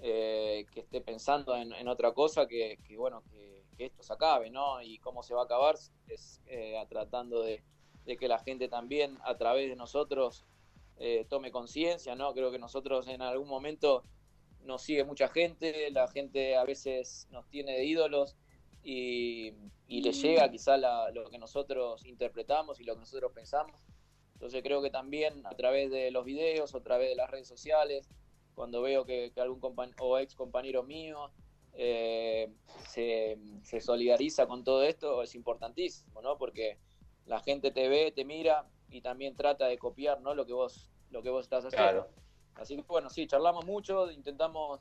que 0.01 0.67
esté 0.75 1.03
pensando 1.03 1.55
en, 1.55 1.87
otra 1.87 2.13
cosa 2.13 2.47
que, 2.47 2.79
bueno, 2.97 3.23
que, 3.31 3.85
esto 3.85 4.03
se 4.03 4.13
acabe, 4.13 4.51
¿no? 4.51 4.83
Y 4.83 4.99
cómo 4.99 5.23
se 5.23 5.35
va 5.35 5.43
a 5.43 5.45
acabar 5.45 5.75
es 6.09 6.41
tratando 6.89 7.43
de, 7.43 7.63
de, 8.05 8.17
que 8.17 8.29
la 8.29 8.39
gente 8.39 8.69
también 8.69 9.19
a 9.25 9.37
través 9.37 9.69
de 9.69 9.77
nosotros 9.77 10.47
tome 11.29 11.51
conciencia, 11.51 12.15
¿no? 12.15 12.33
Creo 12.33 12.51
que 12.51 12.59
nosotros 12.59 13.09
en 13.09 13.23
algún 13.23 13.49
momento 13.49 14.05
nos 14.65 14.83
sigue 14.83 15.05
mucha 15.05 15.29
gente, 15.29 15.91
la 15.91 16.09
gente 16.09 16.57
a 16.57 16.65
veces 16.65 17.27
nos 17.31 17.47
tiene 17.49 17.73
de 17.73 17.85
ídolos 17.85 18.37
y, 18.83 19.53
y 19.87 20.03
le 20.03 20.13
llega 20.13 20.51
quizá 20.51 20.77
lo 20.77 21.29
que 21.31 21.39
nosotros 21.39 22.05
interpretamos 22.07 22.81
y 22.81 22.85
lo 22.85 22.95
que 22.95 23.01
nosotros 23.01 23.33
pensamos. 23.33 23.81
Entonces 24.41 24.63
creo 24.63 24.81
que 24.81 24.89
también 24.89 25.47
a 25.47 25.51
través 25.51 25.91
de 25.91 26.11
los 26.11 26.25
videos, 26.25 26.75
a 26.75 26.81
través 26.81 27.11
de 27.11 27.15
las 27.15 27.29
redes 27.29 27.47
sociales, 27.47 28.09
cuando 28.55 28.81
veo 28.81 29.05
que, 29.05 29.31
algún 29.37 29.61
compañero 29.61 30.03
o 30.03 30.17
ex 30.17 30.35
compañero 30.35 30.83
mío 30.83 31.31
eh, 31.75 32.51
se, 32.89 33.37
solidariza 33.83 34.47
con 34.47 34.65
todo 34.65 34.83
esto, 34.83 35.23
es 35.23 35.35
importantísimo, 35.35 36.23
¿no? 36.23 36.39
Porque 36.39 36.79
la 37.27 37.41
gente 37.41 37.71
te 37.71 37.91
ve, 37.91 38.13
te 38.13 38.25
mira 38.25 38.67
y 38.89 39.03
también 39.03 39.37
trata 39.37 39.67
de 39.67 39.77
copiar, 39.77 40.23
¿no? 40.23 40.35
Lo 40.35 40.47
que 40.47 40.55
vos, 40.55 40.91
lo 41.11 41.23
que 41.23 41.29
vos 41.29 41.45
estás 41.45 41.67
haciendo. 41.67 42.09
Así 42.55 42.77
que 42.77 42.83
bueno, 42.89 43.11
sí, 43.11 43.27
charlamos 43.27 43.67
mucho, 43.67 44.11
intentamos 44.11 44.81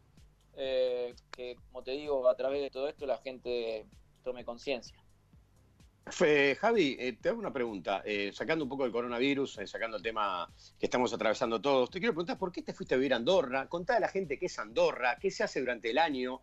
eh, 0.56 1.14
que, 1.32 1.58
como 1.68 1.84
te 1.84 1.92
digo, 1.92 2.30
a 2.30 2.36
través 2.38 2.62
de 2.62 2.70
todo 2.70 2.88
esto 2.88 3.06
la 3.06 3.18
gente 3.18 3.86
tome 4.24 4.46
conciencia. 4.46 4.98
Javi, 6.12 6.98
eh, 7.00 7.18
te 7.22 7.30
hago 7.30 7.40
una 7.40 7.54
pregunta. 7.54 8.02
Eh, 8.06 8.32
sacando 8.34 8.66
un 8.66 8.70
poco 8.70 8.86
el 8.86 8.92
coronavirus, 8.92 9.60
sacando 9.66 9.98
el 9.98 10.04
tema 10.04 10.52
que 10.80 10.86
estamos 10.86 11.14
atravesando 11.14 11.62
todos, 11.62 11.90
te 11.90 12.00
quiero 12.00 12.14
preguntar 12.14 12.38
por 12.38 12.52
qué 12.52 12.62
te 12.62 12.74
fuiste 12.74 12.96
a 12.96 12.98
vivir 12.98 13.14
a 13.14 13.18
Andorra. 13.18 13.68
Contá 13.68 13.98
a 13.98 14.00
la 14.00 14.08
gente 14.08 14.38
qué 14.38 14.48
es 14.48 14.60
Andorra, 14.60 15.18
qué 15.20 15.32
se 15.32 15.44
hace 15.44 15.60
durante 15.60 15.90
el 15.90 15.98
año. 15.98 16.42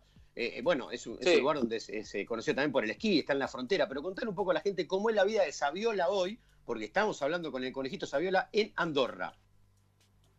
bueno, 0.63 0.91
es 0.91 1.07
un, 1.07 1.17
lugar 1.39 1.57
donde 1.57 1.79
se, 1.79 2.25
conoció 2.25 2.53
también 2.53 2.71
por 2.71 2.83
el 2.83 2.91
esquí, 2.91 3.19
está 3.19 3.33
en 3.33 3.39
la 3.39 3.47
frontera, 3.47 3.87
pero 3.87 4.03
contar 4.03 4.27
un 4.27 4.35
poco 4.35 4.51
a 4.51 4.53
la 4.53 4.61
gente 4.61 4.87
cómo 4.87 5.09
es 5.09 5.15
la 5.15 5.23
vida 5.23 5.43
de 5.43 5.51
Saviola 5.51 6.09
hoy, 6.09 6.39
porque 6.65 6.85
estamos 6.85 7.21
hablando 7.21 7.51
con 7.51 7.63
el 7.63 7.71
conejito 7.71 8.05
Saviola 8.05 8.49
en 8.51 8.71
Andorra. 8.75 9.35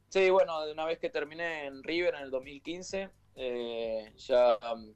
Sí, 0.09 0.31
bueno, 0.31 0.65
de 0.65 0.73
una 0.73 0.87
vez 0.87 0.99
que 0.99 1.11
terminé 1.11 1.67
en 1.67 1.83
River 1.83 2.15
en 2.15 2.23
el 2.23 2.31
2015, 2.31 3.11
eh, 3.37 4.13
ya 4.17 4.59
um, 4.73 4.95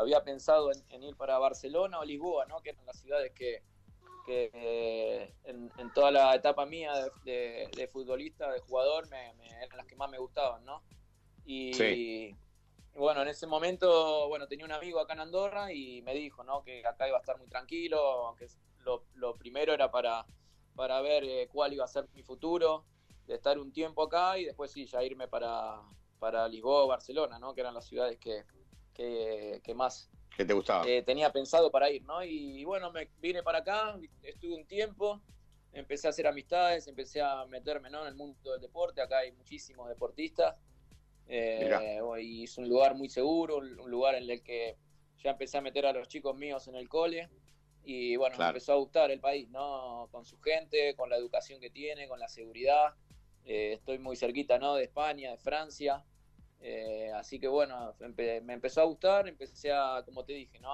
había 0.00 0.22
pensado 0.22 0.70
en, 0.72 1.02
ir 1.02 1.16
para 1.16 1.38
Barcelona 1.38 1.98
o 1.98 2.04
Lisboa, 2.04 2.46
¿no? 2.46 2.60
que 2.60 2.70
eran 2.70 2.84
las 2.86 2.98
ciudades 2.98 3.32
que, 3.32 3.62
eh, 4.28 5.34
en, 5.44 5.92
toda 5.92 6.10
la 6.10 6.34
etapa 6.34 6.64
mía 6.66 6.92
de, 7.24 7.88
futbolista, 7.92 8.50
de 8.52 8.60
jugador, 8.60 9.08
me, 9.08 9.30
eran 9.62 9.76
las 9.76 9.86
que 9.86 9.96
más 9.96 10.10
me 10.10 10.18
gustaban. 10.18 10.64
¿no? 10.64 10.82
Y, 11.44 12.34
bueno, 12.94 13.22
en 13.22 13.28
ese 13.28 13.46
momento, 13.46 14.28
bueno, 14.28 14.46
tenía 14.46 14.66
un 14.66 14.72
amigo 14.72 15.00
acá 15.00 15.14
en 15.14 15.20
Andorra 15.20 15.72
y 15.72 16.02
me 16.02 16.14
dijo 16.14 16.44
¿no? 16.44 16.62
que 16.62 16.84
acá 16.86 17.08
iba 17.08 17.16
a 17.16 17.20
estar 17.20 17.38
muy 17.38 17.48
tranquilo, 17.48 18.36
lo, 18.84 19.04
lo 19.14 19.36
primero 19.36 19.72
era 19.72 19.90
para, 19.90 20.26
para 20.74 21.00
ver 21.00 21.24
eh, 21.24 21.48
cuál 21.52 21.72
iba 21.72 21.84
a 21.84 21.88
ser 21.88 22.08
mi 22.14 22.22
futuro 22.22 22.84
de 23.26 23.34
estar 23.34 23.58
un 23.58 23.72
tiempo 23.72 24.02
acá 24.02 24.38
y 24.38 24.44
después 24.44 24.72
sí, 24.72 24.86
ya 24.86 25.02
irme 25.02 25.28
para, 25.28 25.80
para 26.18 26.48
Lisboa 26.48 26.84
o 26.84 26.88
Barcelona, 26.88 27.38
¿no? 27.38 27.54
Que 27.54 27.60
eran 27.60 27.74
las 27.74 27.86
ciudades 27.86 28.18
que, 28.18 28.44
que, 29.62 29.74
más 29.74 30.10
¿Qué 30.36 30.44
te 30.44 30.52
gustaba? 30.52 30.86
Eh, 30.86 31.02
tenía 31.02 31.32
pensado 31.32 31.70
para 31.70 31.90
ir, 31.90 32.02
¿no? 32.04 32.22
Y, 32.22 32.64
bueno, 32.64 32.90
me 32.92 33.08
vine 33.20 33.42
para 33.42 33.58
acá, 33.58 33.98
estuve 34.22 34.54
un 34.54 34.66
tiempo, 34.66 35.20
empecé 35.72 36.06
a 36.06 36.10
hacer 36.10 36.26
amistades, 36.26 36.86
empecé 36.86 37.20
a 37.20 37.44
meterme 37.46 37.90
¿no? 37.90 38.02
en 38.02 38.08
el 38.08 38.14
mundo 38.14 38.52
del 38.52 38.60
deporte, 38.60 39.00
acá 39.00 39.18
hay 39.18 39.32
muchísimos 39.32 39.88
deportistas. 39.88 40.56
Eh, 41.26 42.00
y 42.20 42.44
es 42.44 42.58
un 42.58 42.68
lugar 42.68 42.96
muy 42.96 43.08
seguro, 43.08 43.58
un 43.58 43.90
lugar 43.90 44.16
en 44.16 44.28
el 44.28 44.42
que 44.42 44.76
ya 45.18 45.30
empecé 45.30 45.58
a 45.58 45.60
meter 45.60 45.86
a 45.86 45.92
los 45.92 46.08
chicos 46.08 46.36
míos 46.36 46.66
en 46.66 46.74
el 46.74 46.88
cole 46.88 47.28
y 47.84 48.16
bueno, 48.16 48.36
me 48.38 48.46
empezó 48.46 48.72
a 48.72 48.76
gustar 48.76 49.10
el 49.10 49.20
país, 49.20 49.48
¿no? 49.48 50.08
Con 50.10 50.24
su 50.24 50.38
gente, 50.40 50.94
con 50.96 51.08
la 51.08 51.16
educación 51.16 51.60
que 51.60 51.70
tiene, 51.70 52.08
con 52.08 52.20
la 52.20 52.28
seguridad. 52.28 52.94
Eh, 53.44 53.72
estoy 53.74 53.98
muy 53.98 54.16
cerquita 54.16 54.58
¿no? 54.58 54.74
de 54.74 54.84
España, 54.84 55.30
de 55.30 55.38
Francia. 55.38 56.04
Eh, 56.62 57.10
así 57.14 57.40
que 57.40 57.48
bueno, 57.48 57.94
me 58.14 58.52
empezó 58.52 58.82
a 58.82 58.84
gustar, 58.84 59.26
empecé 59.26 59.72
a, 59.72 60.02
como 60.04 60.24
te 60.24 60.34
dije, 60.34 60.58
¿no? 60.60 60.70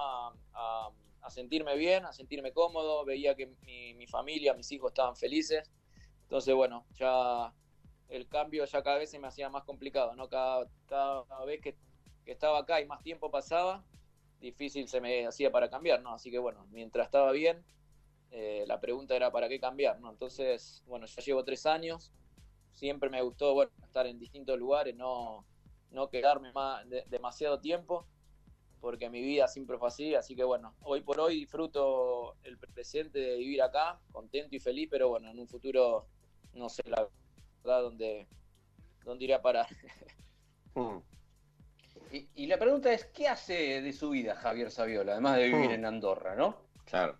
A, 0.53 0.91
sentirme 1.29 1.75
bien, 1.75 2.05
a 2.05 2.13
sentirme 2.13 2.53
cómodo, 2.53 3.03
veía 3.03 3.35
que 3.35 3.47
mi, 3.65 4.07
familia, 4.07 4.53
mis 4.53 4.71
hijos 4.71 4.91
estaban 4.91 5.17
felices. 5.17 5.69
Entonces, 6.23 6.55
bueno, 6.55 6.85
ya 6.93 7.53
el 8.07 8.29
cambio 8.29 8.63
ya 8.63 8.81
cada 8.81 8.97
vez 8.97 9.11
se 9.11 9.19
me 9.19 9.27
hacía 9.27 9.49
más 9.49 9.65
complicado, 9.65 10.15
¿no? 10.15 10.29
Cada, 10.29 10.69
cada 10.87 11.45
vez 11.45 11.59
que, 11.61 11.75
estaba 12.25 12.59
acá 12.59 12.79
y 12.81 12.85
más 12.85 13.03
tiempo 13.03 13.29
pasaba, 13.29 13.83
difícil 14.39 14.87
se 14.87 15.01
me 15.01 15.27
hacía 15.27 15.51
para 15.51 15.69
cambiar, 15.69 16.01
¿no? 16.01 16.13
Así 16.13 16.31
que 16.31 16.39
bueno, 16.39 16.65
mientras 16.71 17.07
estaba 17.07 17.31
bien, 17.33 17.63
eh, 18.31 18.63
la 18.67 18.79
pregunta 18.79 19.15
era 19.15 19.31
para 19.31 19.49
qué 19.49 19.59
cambiar, 19.59 19.99
¿no? 19.99 20.09
Entonces, 20.11 20.83
bueno, 20.87 21.05
ya 21.07 21.21
llevo 21.21 21.43
tres 21.43 21.65
años, 21.65 22.11
siempre 22.73 23.09
me 23.09 23.21
gustó 23.21 23.53
bueno, 23.53 23.71
estar 23.83 24.07
en 24.07 24.17
distintos 24.19 24.57
lugares, 24.57 24.95
no, 24.95 25.45
no 25.91 26.09
quedarme 26.09 26.51
más 26.51 26.85
demasiado 27.07 27.59
tiempo, 27.59 28.07
porque 28.79 29.09
mi 29.09 29.21
vida 29.21 29.47
siempre 29.47 29.77
fue 29.77 29.87
así, 29.87 30.15
así 30.15 30.35
que 30.35 30.43
bueno, 30.43 30.75
hoy 30.81 31.01
por 31.01 31.19
hoy 31.19 31.35
disfruto 31.35 32.35
el 32.43 32.57
presente 32.57 33.19
de 33.19 33.37
vivir 33.37 33.61
acá, 33.61 33.99
contento 34.11 34.55
y 34.55 34.59
feliz, 34.59 34.87
pero 34.89 35.09
bueno, 35.09 35.29
en 35.29 35.39
un 35.39 35.47
futuro 35.47 36.07
no 36.53 36.69
sé 36.69 36.83
la 36.85 37.07
verdad 37.63 37.81
dónde, 37.81 38.27
dónde 39.03 39.25
iré 39.25 39.33
a 39.33 39.41
parar. 39.41 39.67
Hmm. 40.75 40.99
Y, 42.11 42.45
la 42.45 42.59
pregunta 42.59 42.93
es, 42.93 43.05
¿qué 43.05 43.27
hace 43.27 43.81
de 43.81 43.91
su 43.91 44.11
vida 44.11 44.35
Javier 44.35 44.69
Saviola, 44.69 45.13
además 45.13 45.37
de 45.37 45.45
vivir 45.45 45.69
hmm. 45.71 45.73
en 45.73 45.85
Andorra, 45.85 46.35
no? 46.35 46.55
Claro. 46.85 47.17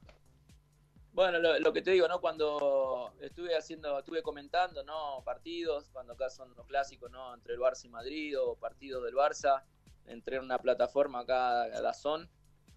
Bueno, 1.17 1.39
lo, 1.39 1.73
que 1.73 1.81
te 1.81 1.89
digo, 1.89 2.07
¿no? 2.07 2.21
Cuando 2.21 3.11
estuve 3.21 3.57
haciendo, 3.57 3.97
estuve 3.97 4.21
comentando, 4.21 4.83
¿no? 4.83 5.23
Partidos, 5.25 5.89
cuando 5.91 6.13
acá 6.13 6.29
son 6.29 6.53
los 6.55 6.67
clásicos, 6.67 7.09
¿no? 7.09 7.33
Entre 7.33 7.55
el 7.55 7.59
Barça 7.59 7.85
y 7.85 7.89
Madrid 7.89 8.39
o 8.39 8.55
partidos 8.55 9.03
del 9.03 9.15
Barça, 9.15 9.63
entré 10.05 10.35
en 10.35 10.43
una 10.43 10.59
plataforma 10.59 11.21
acá, 11.21 11.69
Dazón, 11.81 12.29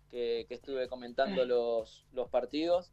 que, 0.09 0.47
que 0.49 0.55
estuve 0.55 0.89
comentando 0.89 1.45
los, 1.45 2.07
los 2.15 2.31
partidos. 2.31 2.91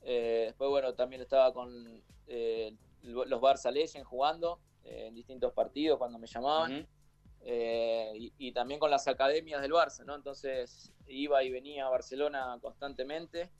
Eh, 0.00 0.44
después, 0.46 0.70
bueno, 0.70 0.94
también 0.94 1.20
estaba 1.20 1.52
con 1.52 2.02
eh, 2.26 2.74
los 3.02 3.38
Barça 3.38 3.70
Legends 3.70 4.08
jugando 4.08 4.60
eh, 4.82 5.08
en 5.08 5.14
distintos 5.14 5.52
partidos 5.52 5.98
cuando 5.98 6.18
me 6.18 6.26
llamaban. 6.26 6.88
y, 7.44 8.32
y, 8.38 8.52
también 8.52 8.80
con 8.80 8.90
las 8.90 9.06
academias 9.08 9.60
del 9.60 9.72
Barça, 9.72 10.06
¿no? 10.06 10.14
Entonces 10.14 10.90
iba 11.06 11.44
y 11.44 11.50
venía 11.50 11.84
a 11.84 11.90
Barcelona 11.90 12.58
constantemente 12.62 13.50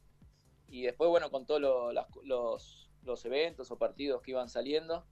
y 0.69 0.83
después, 0.83 1.09
bueno, 1.09 1.31
con 1.31 1.47
todos 1.47 1.61
los, 1.61 2.89
los, 3.05 3.25
eventos 3.25 3.71
o 3.71 3.79
partidos 3.79 4.23
que 4.23 4.33
iban 4.33 4.49
saliendo. 4.49 5.05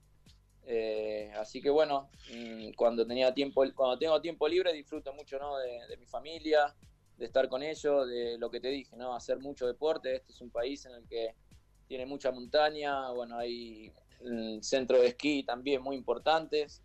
Eh, 0.67 1.31
así 1.37 1.61
que 1.61 1.69
bueno, 1.69 2.09
mm, 2.33 2.71
cuando 2.75 3.05
tenía 3.05 3.33
tiempo, 3.33 3.63
cuando 3.75 3.97
tengo 3.99 4.19
tiempo 4.19 4.47
libre 4.47 4.73
disfruto 4.73 5.13
mucho 5.13 5.37
¿no? 5.37 5.57
de, 5.57 5.95
mi 5.97 6.07
familia, 6.07 6.75
de 7.17 7.25
estar 7.25 7.47
con 7.47 7.61
ellos, 7.61 8.07
de 8.07 8.37
lo 8.37 8.49
que 8.49 8.59
te 8.59 8.69
dije, 8.69 8.95
¿no? 8.97 9.15
Hacer 9.15 9.39
mucho 9.39 9.67
deporte. 9.67 10.15
Este 10.15 10.31
es 10.31 10.41
un 10.41 10.49
país 10.49 10.85
en 10.85 10.93
el 10.93 11.07
que 11.07 11.35
tiene 11.87 12.05
mucha 12.05 12.31
montaña, 12.31 13.11
bueno, 13.11 13.37
hay 13.37 13.93
centros 14.61 15.01
de 15.01 15.07
esquí 15.07 15.43
también 15.43 15.81
muy 15.81 15.95
importantes. 15.95 16.81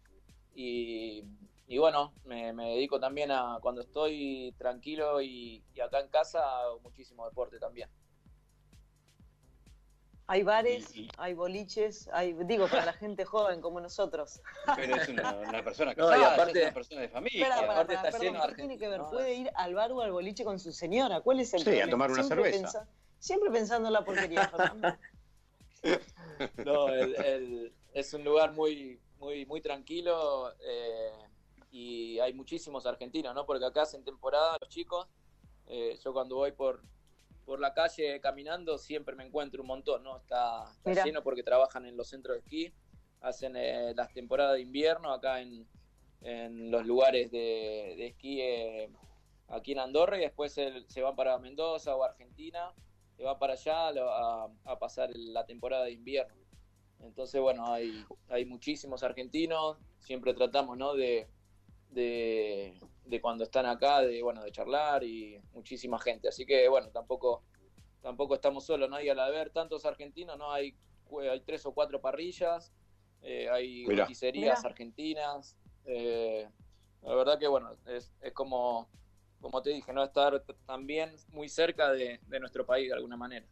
Y, 0.54 1.24
y 1.66 1.78
bueno, 1.78 2.12
me, 2.24 2.52
dedico 2.52 3.00
también 3.00 3.30
a, 3.30 3.58
cuando 3.62 3.80
estoy 3.80 4.54
tranquilo 4.58 5.22
y, 5.22 5.64
y 5.74 5.80
acá 5.80 6.00
en 6.00 6.08
casa, 6.08 6.42
muchísimo 6.82 7.24
deporte 7.26 7.58
también. 7.58 7.88
Hay 10.30 10.44
bares, 10.44 10.92
hay 11.16 11.34
boliches, 11.34 12.08
hay, 12.12 12.34
digo, 12.44 12.68
para 12.68 12.84
la 12.84 12.92
gente 12.92 13.24
joven 13.24 13.60
como 13.60 13.80
nosotros. 13.80 14.40
Pero 14.76 14.94
es 14.94 15.08
una, 15.08 15.64
persona 15.64 15.92
casada, 15.92 16.16
no, 16.16 16.24
aparte, 16.24 16.58
es 16.60 16.64
una 16.66 16.74
persona 16.74 17.00
de 17.00 17.08
familia. 17.08 17.48
Espera, 17.48 17.72
aparte 17.72 17.94
está 17.94 18.16
lleno 18.16 18.40
¿qué 18.46 18.54
tiene 18.54 18.78
que 18.78 18.88
ver? 18.88 19.00
¿Puede 19.10 19.34
ir 19.34 19.50
al 19.56 19.74
bar 19.74 19.90
o 19.90 20.02
al 20.02 20.12
boliche 20.12 20.44
con 20.44 20.60
su 20.60 20.70
señora? 20.70 21.20
¿Cuál 21.20 21.40
es 21.40 21.52
el 21.54 21.62
sí, 21.62 21.80
a 21.80 21.90
tomar 21.90 22.12
una 22.12 22.22
cerveza. 22.22 22.86
siempre 23.18 23.50
pensando 23.50 23.88
en 23.88 23.92
la 23.92 24.04
porquería, 24.04 24.52
No, 26.64 26.86
es 27.92 28.14
un 28.14 28.22
lugar 28.22 28.52
muy, 28.52 29.00
muy, 29.18 29.44
muy 29.46 29.60
tranquilo 29.60 30.54
eh, 30.60 31.10
y 31.72 32.20
hay 32.20 32.34
muchísimos 32.34 32.86
argentinos, 32.86 33.34
¿no? 33.34 33.44
Porque 33.44 33.64
acá 33.64 33.82
en 33.94 34.04
temporada 34.04 34.56
los 34.60 34.68
chicos 34.68 35.08
Eh, 35.66 35.98
yo 36.04 36.12
cuando 36.12 36.36
voy 36.36 36.52
por, 36.52 36.82
por 37.44 37.60
la 37.60 37.74
calle 37.74 38.20
caminando 38.20 38.78
siempre 38.78 39.16
me 39.16 39.24
encuentro 39.24 39.62
un 39.62 39.68
montón, 39.68 40.02
¿no? 40.04 40.16
Está, 40.18 40.64
lleno 41.04 41.22
porque 41.22 41.42
trabajan 41.42 41.86
en 41.86 41.96
los 41.96 42.08
centros 42.08 42.36
de 42.36 42.40
esquí, 42.40 42.72
hacen 43.20 43.56
eh, 43.56 43.92
las 43.94 44.12
temporadas 44.12 44.54
de 44.54 44.62
invierno 44.62 45.12
acá 45.12 45.40
en, 45.40 45.66
en 46.22 46.70
los 46.70 46.86
lugares 46.86 47.30
de, 47.30 48.06
esquí 48.06 48.40
eh, 48.40 48.90
aquí 49.48 49.72
en 49.72 49.80
Andorra 49.80 50.18
y 50.18 50.22
después 50.22 50.52
se 50.52 51.02
van 51.02 51.16
para 51.16 51.38
Mendoza 51.38 51.96
o 51.96 52.04
Argentina, 52.04 52.72
se 53.20 53.26
va 53.26 53.38
para 53.38 53.52
allá 53.52 53.88
a, 54.64 54.78
pasar 54.78 55.10
la 55.14 55.44
temporada 55.44 55.84
de 55.84 55.92
invierno. 55.92 56.34
Entonces, 57.00 57.38
bueno, 57.38 57.70
hay, 57.70 58.02
hay 58.28 58.46
muchísimos 58.46 59.02
argentinos, 59.02 59.76
siempre 59.98 60.32
tratamos, 60.32 60.78
¿no? 60.78 60.94
De, 60.94 61.28
de, 61.90 62.80
cuando 63.20 63.44
están 63.44 63.66
acá, 63.66 64.02
de 64.02 64.22
bueno, 64.22 64.42
de 64.42 64.52
charlar 64.52 65.02
y 65.02 65.40
muchísima 65.52 65.98
gente. 65.98 66.28
Así 66.28 66.46
que 66.46 66.68
bueno, 66.68 66.88
tampoco, 66.88 67.42
tampoco 68.02 68.34
estamos 68.34 68.64
solos, 68.64 68.88
¿no? 68.88 69.00
Y 69.00 69.08
al 69.08 69.18
haber 69.18 69.50
tantos 69.50 69.84
argentinos, 69.84 70.38
¿no? 70.38 70.52
Hay, 70.52 70.76
hay 71.30 71.40
tres 71.40 71.66
o 71.66 71.72
cuatro 71.72 72.00
parrillas, 72.00 72.72
eh, 73.22 73.48
hay 73.50 73.86
roticerías 73.86 74.64
argentinas. 74.64 75.56
Eh, 75.86 76.48
la 77.02 77.14
verdad 77.14 77.38
que 77.38 77.48
bueno, 77.48 77.76
es, 77.86 78.12
es, 78.20 78.32
como, 78.32 78.88
como 79.40 79.62
te 79.62 79.70
dije, 79.70 79.92
¿no? 79.92 80.04
Estar 80.04 80.44
también 80.66 81.14
muy 81.32 81.48
cerca 81.48 81.90
de, 81.90 82.20
nuestro 82.40 82.64
país 82.64 82.88
de 82.88 82.94
alguna 82.94 83.16
manera. 83.16 83.46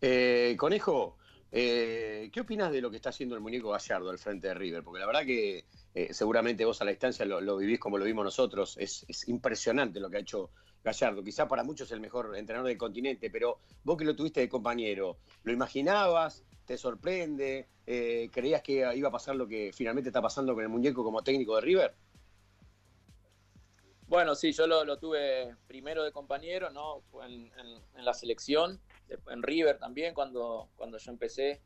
Eh, 0.00 0.56
Conejo, 0.58 1.18
¿qué 1.50 2.40
opinas 2.40 2.72
de 2.72 2.80
lo 2.80 2.90
que 2.90 2.96
está 2.96 3.10
haciendo 3.10 3.34
el 3.34 3.40
muñeco 3.40 3.70
Gallardo 3.70 4.10
al 4.10 4.18
frente 4.18 4.48
de 4.48 4.54
River? 4.54 4.82
Porque 4.82 5.00
la 5.00 5.06
verdad 5.06 5.24
que 5.24 5.66
eh, 5.98 6.14
seguramente 6.14 6.64
vos 6.64 6.80
a 6.80 6.84
la 6.84 6.92
distancia 6.92 7.24
lo, 7.24 7.56
vivís 7.56 7.80
como 7.80 7.98
lo 7.98 8.04
vimos 8.04 8.24
nosotros. 8.24 8.76
Es, 8.78 9.04
impresionante 9.26 9.98
lo 9.98 10.08
que 10.08 10.18
ha 10.18 10.20
hecho 10.20 10.50
Gallardo. 10.84 11.24
Quizá 11.24 11.48
para 11.48 11.64
muchos 11.64 11.88
es 11.88 11.92
el 11.92 12.00
mejor 12.00 12.36
entrenador 12.36 12.68
del 12.68 12.78
continente, 12.78 13.30
pero 13.30 13.58
vos 13.82 13.96
que 13.96 14.04
lo 14.04 14.14
tuviste 14.14 14.38
de 14.38 14.48
compañero, 14.48 15.18
¿lo 15.42 15.52
imaginabas? 15.52 16.44
¿Te 16.64 16.78
sorprende? 16.78 17.66
Eh, 17.84 18.30
¿Creías 18.32 18.62
que 18.62 18.88
iba 18.94 19.08
a 19.08 19.10
pasar 19.10 19.34
lo 19.34 19.48
que 19.48 19.72
finalmente 19.74 20.10
está 20.10 20.22
pasando 20.22 20.54
con 20.54 20.62
el 20.62 20.68
muñeco 20.68 21.02
como 21.02 21.20
técnico 21.22 21.56
de 21.56 21.62
River? 21.62 21.94
Bueno, 24.06 24.36
sí, 24.36 24.52
yo 24.52 24.68
lo, 24.68 24.98
tuve 24.98 25.56
primero 25.66 26.04
de 26.04 26.12
compañero, 26.12 26.70
¿no? 26.70 27.02
En, 27.24 27.50
la 27.96 28.14
selección, 28.14 28.80
en 29.08 29.42
River 29.42 29.78
también, 29.78 30.14
cuando, 30.14 30.68
cuando 30.76 30.96
yo 30.98 31.10
empecé. 31.10 31.60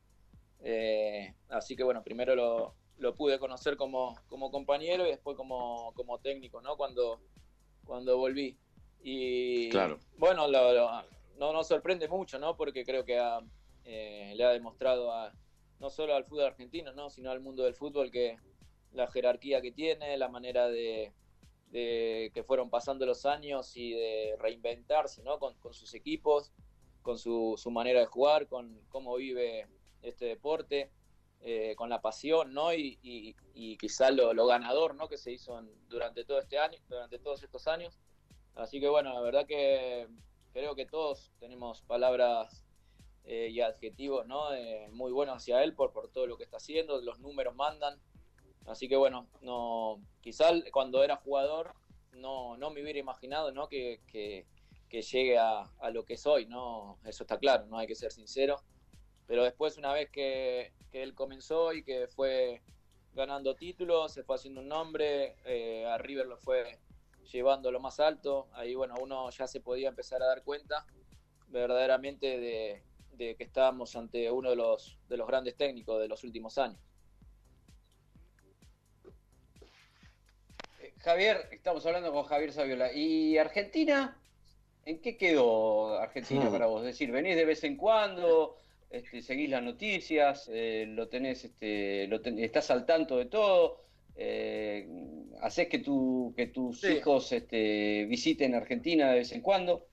Eh, 0.60 1.34
así 1.50 1.76
que 1.76 1.82
bueno, 1.82 2.02
primero 2.02 2.34
lo, 2.34 2.76
lo 3.02 3.14
pude 3.14 3.38
conocer 3.38 3.76
como, 3.76 4.16
como 4.28 4.50
compañero 4.50 5.04
y 5.06 5.10
después 5.10 5.36
como, 5.36 5.92
como 5.94 6.18
técnico, 6.20 6.62
¿no? 6.62 6.76
Cuando, 6.76 7.20
cuando 7.84 8.16
volví. 8.16 8.56
Y 9.02 9.68
claro. 9.70 9.98
bueno, 10.16 10.46
no 10.46 11.52
nos 11.52 11.66
sorprende 11.66 12.08
mucho, 12.08 12.38
¿no? 12.38 12.56
Porque 12.56 12.84
creo 12.84 13.04
que 13.04 13.20
eh, 13.84 14.32
le 14.36 14.44
ha 14.44 14.50
demostrado 14.50 15.12
a, 15.12 15.32
no 15.80 15.90
solo 15.90 16.14
al 16.14 16.24
fútbol 16.24 16.44
argentino, 16.46 16.92
¿no? 16.92 17.10
Sino 17.10 17.30
al 17.32 17.40
mundo 17.40 17.64
del 17.64 17.74
fútbol 17.74 18.12
que 18.12 18.36
la 18.92 19.08
jerarquía 19.08 19.60
que 19.60 19.72
tiene, 19.72 20.16
la 20.16 20.28
manera 20.28 20.68
de, 20.68 21.12
que 21.72 22.44
fueron 22.46 22.70
pasando 22.70 23.04
los 23.04 23.26
años 23.26 23.76
y 23.76 23.92
de 23.92 24.36
reinventarse, 24.38 25.24
¿no? 25.24 25.40
Con, 25.40 25.54
con 25.58 25.74
sus 25.74 25.92
equipos, 25.94 26.52
con 27.02 27.18
su, 27.18 27.54
su 27.56 27.70
manera 27.72 27.98
de 27.98 28.06
jugar, 28.06 28.46
con 28.46 28.80
cómo 28.90 29.16
vive 29.16 29.66
este 30.02 30.26
deporte. 30.26 30.92
Eh, 31.44 31.74
con 31.74 31.88
la 31.88 32.00
pasión, 32.00 32.54
¿no? 32.54 32.72
Y, 32.72 33.00
y, 33.02 33.76
quizá 33.76 34.12
lo, 34.12 34.46
ganador, 34.46 34.94
¿no? 34.94 35.08
Que 35.08 35.18
se 35.18 35.32
hizo 35.32 35.60
durante 35.88 36.24
todo 36.24 36.38
este 36.38 36.56
año, 36.56 36.78
durante 36.88 37.18
todos 37.18 37.42
estos 37.42 37.66
años. 37.66 37.98
Así 38.54 38.78
que 38.78 38.88
bueno, 38.88 39.12
la 39.12 39.20
verdad 39.20 39.44
que 39.44 40.06
creo 40.52 40.76
que 40.76 40.86
todos 40.86 41.32
tenemos 41.40 41.82
palabras 41.82 42.64
eh, 43.24 43.48
y 43.50 43.60
adjetivos, 43.60 44.24
¿no? 44.28 44.50
muy 44.92 45.10
buenos 45.10 45.38
hacia 45.38 45.64
él 45.64 45.74
por, 45.74 45.92
por 45.92 46.12
todo 46.12 46.28
lo 46.28 46.36
que 46.36 46.44
está 46.44 46.58
haciendo, 46.58 47.00
los 47.00 47.18
números 47.18 47.56
mandan. 47.56 47.98
Así 48.66 48.88
que 48.88 48.94
bueno, 48.94 49.26
no, 49.40 50.00
quizá 50.20 50.50
cuando 50.70 51.02
era 51.02 51.16
jugador 51.16 51.74
no, 52.12 52.56
no 52.56 52.70
me 52.70 52.82
hubiera 52.82 53.00
imaginado, 53.00 53.50
¿no? 53.50 53.68
Que, 53.68 54.00
que, 54.06 54.46
llegue 54.90 55.38
a, 55.38 55.62
a, 55.80 55.90
lo 55.90 56.04
que 56.04 56.16
soy, 56.16 56.46
¿no? 56.46 56.98
Eso 57.04 57.24
está 57.24 57.38
claro, 57.38 57.66
¿no? 57.66 57.78
Hay 57.78 57.88
que 57.88 57.96
ser 57.96 58.12
sincero. 58.12 58.62
Pero 59.26 59.44
después, 59.44 59.78
una 59.78 59.92
vez 59.92 60.10
que, 60.10 60.72
que 60.90 61.02
él 61.02 61.14
comenzó 61.14 61.72
y 61.72 61.82
que 61.82 62.06
fue 62.08 62.60
ganando 63.14 63.54
títulos, 63.54 64.12
se 64.12 64.22
fue 64.22 64.36
haciendo 64.36 64.60
un 64.60 64.68
nombre, 64.68 65.36
eh, 65.44 65.86
a 65.86 65.98
River 65.98 66.26
lo 66.26 66.36
fue 66.36 66.78
llevando 67.30 67.70
lo 67.70 67.80
más 67.80 68.00
alto, 68.00 68.48
ahí 68.52 68.74
bueno, 68.74 68.94
uno 69.00 69.30
ya 69.30 69.46
se 69.46 69.60
podía 69.60 69.88
empezar 69.88 70.22
a 70.22 70.26
dar 70.26 70.42
cuenta 70.42 70.86
verdaderamente 71.48 72.38
de, 72.38 72.82
que 73.16 73.44
estábamos 73.44 73.94
ante 73.94 74.30
uno 74.30 74.50
de 74.50 74.56
los, 74.56 74.98
de 75.08 75.16
los 75.16 75.28
grandes 75.28 75.56
técnicos 75.56 76.00
de 76.00 76.08
los 76.08 76.24
últimos 76.24 76.58
años. 76.58 76.80
Eh, 80.80 80.92
Javier, 80.98 81.48
estamos 81.52 81.86
hablando 81.86 82.10
con 82.12 82.24
Javier 82.24 82.52
Saviola. 82.52 82.92
¿Y 82.92 83.38
Argentina? 83.38 84.18
¿En 84.84 85.00
qué 85.00 85.16
quedó 85.16 86.00
Argentina 86.00 86.50
para 86.50 86.66
vos? 86.66 86.80
Es 86.80 86.86
decir, 86.86 87.12
venís 87.12 87.36
de 87.36 87.44
vez 87.44 87.62
en 87.62 87.76
cuando, 87.76 88.56
este, 88.92 89.22
seguís 89.22 89.48
las 89.48 89.62
noticias, 89.62 90.50
eh, 90.52 90.84
lo 90.86 91.08
tenés, 91.08 91.46
este, 91.46 92.06
lo 92.08 92.20
estás 92.22 92.70
al 92.70 92.84
tanto 92.84 93.16
de 93.16 93.24
todo, 93.24 93.86
eh, 94.14 94.86
haces 95.40 95.68
que, 95.68 95.78
tu, 95.78 96.34
que 96.36 96.48
tus 96.48 96.84
hijos 96.84 97.32
este, 97.32 98.04
visiten 98.04 98.54
Argentina 98.54 99.08
de 99.08 99.20
vez 99.20 99.32
en 99.32 99.40
cuando. 99.40 99.86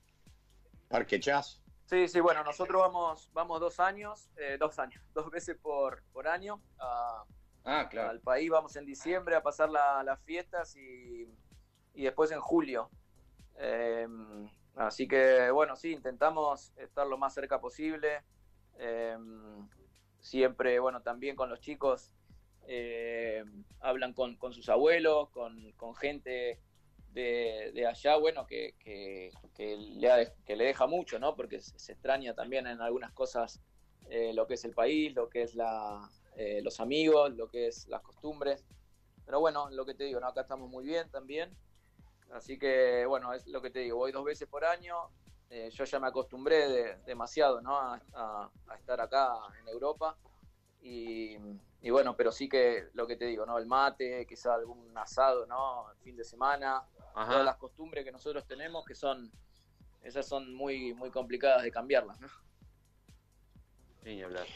Parque 0.88 1.18
Chas. 1.18 1.62
Sí, 1.86 2.08
sí, 2.08 2.20
bueno, 2.20 2.44
nosotros 2.44 2.82
vamos, 2.82 3.30
vamos 3.32 3.58
dos 3.58 3.80
años, 3.80 4.28
eh, 4.36 4.58
dos 4.60 4.78
años, 4.78 5.02
dos 5.14 5.30
veces 5.30 5.56
por, 5.56 6.02
por 6.12 6.28
año 6.28 6.60
ah, 6.78 7.24
al 7.64 8.20
país. 8.20 8.50
Vamos 8.50 8.76
en 8.76 8.84
diciembre 8.84 9.34
a 9.34 9.42
pasar 9.42 9.70
las 9.70 10.20
fiestas 10.24 10.76
y, 10.76 11.26
y, 11.94 12.04
después 12.04 12.30
en 12.32 12.40
julio. 12.40 12.90
Em, 13.56 14.46
así 14.76 15.08
que, 15.08 15.50
bueno, 15.50 15.74
sí, 15.74 15.92
intentamos 15.92 16.74
estar 16.76 17.06
lo 17.06 17.16
más 17.16 17.32
cerca 17.32 17.60
posible. 17.60 18.22
Em, 18.82 19.68
siempre, 20.20 20.78
bueno, 20.78 21.02
también 21.02 21.36
con 21.36 21.50
los 21.50 21.60
chicos 21.60 22.14
eh, 22.66 23.44
hablan 23.80 24.14
con, 24.14 24.38
sus 24.54 24.70
abuelos, 24.70 25.28
con, 25.30 25.94
gente 25.96 26.58
de, 27.12 27.86
allá, 27.86 28.16
bueno, 28.16 28.46
que, 28.46 28.74
le, 29.58 30.32
que 30.46 30.56
le 30.56 30.64
deja 30.64 30.86
mucho, 30.86 31.18
¿no? 31.18 31.36
Porque 31.36 31.60
se, 31.60 31.92
extraña 31.92 32.34
también 32.34 32.66
en 32.66 32.80
algunas 32.80 33.12
cosas 33.12 33.60
eh, 34.08 34.32
lo 34.32 34.46
que 34.46 34.54
es 34.54 34.64
el 34.64 34.72
país, 34.72 35.14
lo 35.14 35.28
que 35.28 35.42
es 35.42 35.56
eh, 36.36 36.60
los 36.62 36.80
amigos, 36.80 37.34
lo 37.34 37.48
que 37.48 37.66
es 37.66 37.86
las 37.88 38.00
costumbres. 38.00 38.64
Pero 39.26 39.40
bueno, 39.40 39.68
lo 39.70 39.84
que 39.84 39.94
te 39.94 40.04
digo, 40.04 40.20
¿no? 40.20 40.28
acá 40.28 40.40
estamos 40.42 40.70
muy 40.70 40.84
bien 40.84 41.10
también. 41.10 41.54
Así 42.32 42.58
que, 42.58 43.04
bueno, 43.06 43.34
es 43.34 43.46
lo 43.46 43.60
que 43.60 43.70
te 43.70 43.80
digo, 43.80 43.98
voy 43.98 44.12
dos 44.12 44.24
veces 44.24 44.48
por 44.48 44.64
año, 44.64 45.10
eh, 45.50 45.68
yo 45.72 45.84
ya 45.84 45.98
me 45.98 46.06
acostumbré 46.06 46.98
demasiado 47.04 47.60
¿no? 47.60 47.76
a, 47.76 48.50
estar 48.78 49.00
acá 49.00 49.32
en 49.60 49.68
Europa. 49.68 50.16
Y, 50.80 51.36
bueno, 51.90 52.16
pero 52.16 52.30
sí 52.30 52.48
que 52.48 52.88
lo 52.94 53.06
que 53.06 53.16
te 53.16 53.26
digo, 53.26 53.44
¿no? 53.44 53.58
El 53.58 53.66
mate, 53.66 54.24
quizá 54.26 54.54
algún 54.54 54.96
asado, 54.96 55.46
¿no? 55.46 55.90
El 55.90 55.98
fin 55.98 56.16
de 56.16 56.24
semana, 56.24 56.82
todas 57.14 57.44
las 57.44 57.56
costumbres 57.56 58.04
que 58.04 58.12
nosotros 58.12 58.46
tenemos 58.46 58.84
que 58.84 58.94
son, 58.94 59.30
esas 60.02 60.26
son 60.26 60.54
muy, 60.54 60.94
muy 60.94 61.10
complicadas 61.10 61.62
de 61.62 61.70
cambiarlas, 61.70 62.20
¿no? 62.20 62.28
hablar. 64.24 64.46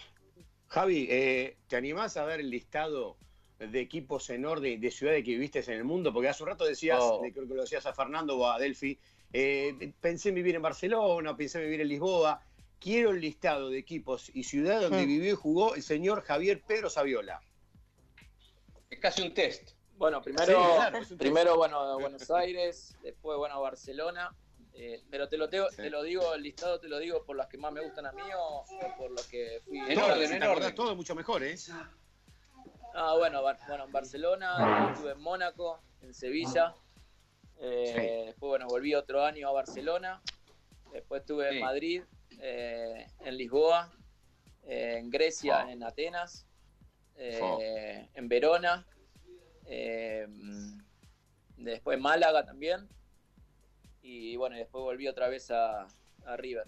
Javi, 0.68 1.07
eh, 1.11 1.59
¿te 1.68 1.76
animás 1.76 2.16
a 2.16 2.24
ver 2.24 2.40
el 2.40 2.50
listado 2.50 3.16
de 3.59 3.80
equipos 3.80 4.30
en 4.30 4.44
orden 4.46 4.80
de 4.80 4.90
ciudades 4.90 5.22
que 5.22 5.33
viviste 5.33 5.61
en 5.61 5.78
el 5.78 5.85
mundo? 5.85 6.12
Porque 6.12 6.28
hace 6.28 6.42
un 6.42 6.48
rato 6.48 6.64
decías, 6.64 6.98
oh. 7.00 7.20
creo 7.20 7.46
que 7.46 7.54
lo 7.54 7.62
decías 7.62 7.85
a 7.87 7.92
Fernando 7.92 8.38
o 8.38 8.46
a 8.46 8.59
Delphi, 8.59 8.98
eh, 9.37 9.92
pensé 10.01 10.29
en 10.29 10.37
vivir 10.37 10.55
en 10.55 10.62
Barcelona, 10.62 11.37
pensé 11.37 11.59
en 11.59 11.64
vivir 11.64 11.81
en 11.81 11.88
Lisboa. 11.88 12.40
Quiero 12.79 13.11
el 13.11 13.20
listado 13.20 13.68
de 13.68 13.79
equipos 13.79 14.31
y 14.33 14.44
ciudades 14.44 14.83
donde 14.83 15.05
hmm. 15.05 15.09
vivió 15.09 15.33
y 15.33 15.37
jugó 15.37 15.75
el 15.75 15.83
señor 15.83 16.23
Javier 16.23 16.62
Pedro 16.64 16.88
Saviola. 16.88 17.40
Es 18.88 19.01
casi 19.01 19.23
un 19.23 19.35
test. 19.35 19.73
Bueno, 19.97 20.23
primero, 20.23 20.61
primero 21.18 21.57
bueno, 21.57 21.99
Buenos 21.99 22.31
Aires, 22.31 22.97
después 23.03 23.37
bueno, 23.37 23.61
Barcelona. 23.61 24.33
Eh, 24.73 25.03
pero 25.11 25.29
te 25.29 25.37
lo, 25.37 25.49
te 25.49 25.90
lo 25.90 26.03
digo, 26.05 26.35
el 26.35 26.42
listado 26.42 26.79
te 26.79 26.88
lo 26.88 26.99
digo 26.99 27.25
por 27.25 27.37
las 27.37 27.49
que 27.49 27.59
más 27.59 27.73
me 27.73 27.81
gustan 27.81 28.07
a 28.07 28.12
mí 28.12 28.23
o, 28.37 28.64
por 28.97 29.11
los 29.11 29.27
que 29.27 29.62
fui. 29.64 29.79
En 29.79 29.99
orden, 29.99 30.33
en 30.33 30.42
orden. 30.44 30.75
Todo 30.77 30.94
mucho 30.94 31.14
mejor, 31.16 31.42
¿eh? 31.42 31.57
Ah, 32.94 33.14
bueno, 33.18 33.42
bueno, 33.42 33.85
en 33.85 33.92
Barcelona, 33.92 34.92
estuve 34.92 35.12
en 35.12 35.20
Mónaco, 35.20 35.81
en 36.03 36.14
Sevilla, 36.14 36.75
eh, 37.58 38.24
después, 38.26 38.48
bueno, 38.48 38.66
volví 38.68 38.94
otro 38.94 39.24
año 39.24 39.48
a 39.48 39.52
Barcelona. 39.52 40.22
Después 40.92 41.22
estuve 41.22 41.50
en 41.50 41.60
Madrid, 41.60 42.02
eh, 42.40 43.06
en 43.20 43.36
Lisboa, 43.36 43.92
eh, 44.64 44.98
en 44.98 45.10
Grecia, 45.10 45.66
en 45.70 45.82
Atenas, 45.82 46.46
en 47.16 48.28
Verona. 48.28 48.86
después 51.56 51.98
Málaga 51.98 52.44
también. 52.44 52.88
y 54.02 54.36
bueno, 54.36 54.56
después 54.56 54.82
volví 54.82 55.08
otra 55.08 55.28
vez 55.28 55.50
a, 55.50 55.86
River. 56.36 56.66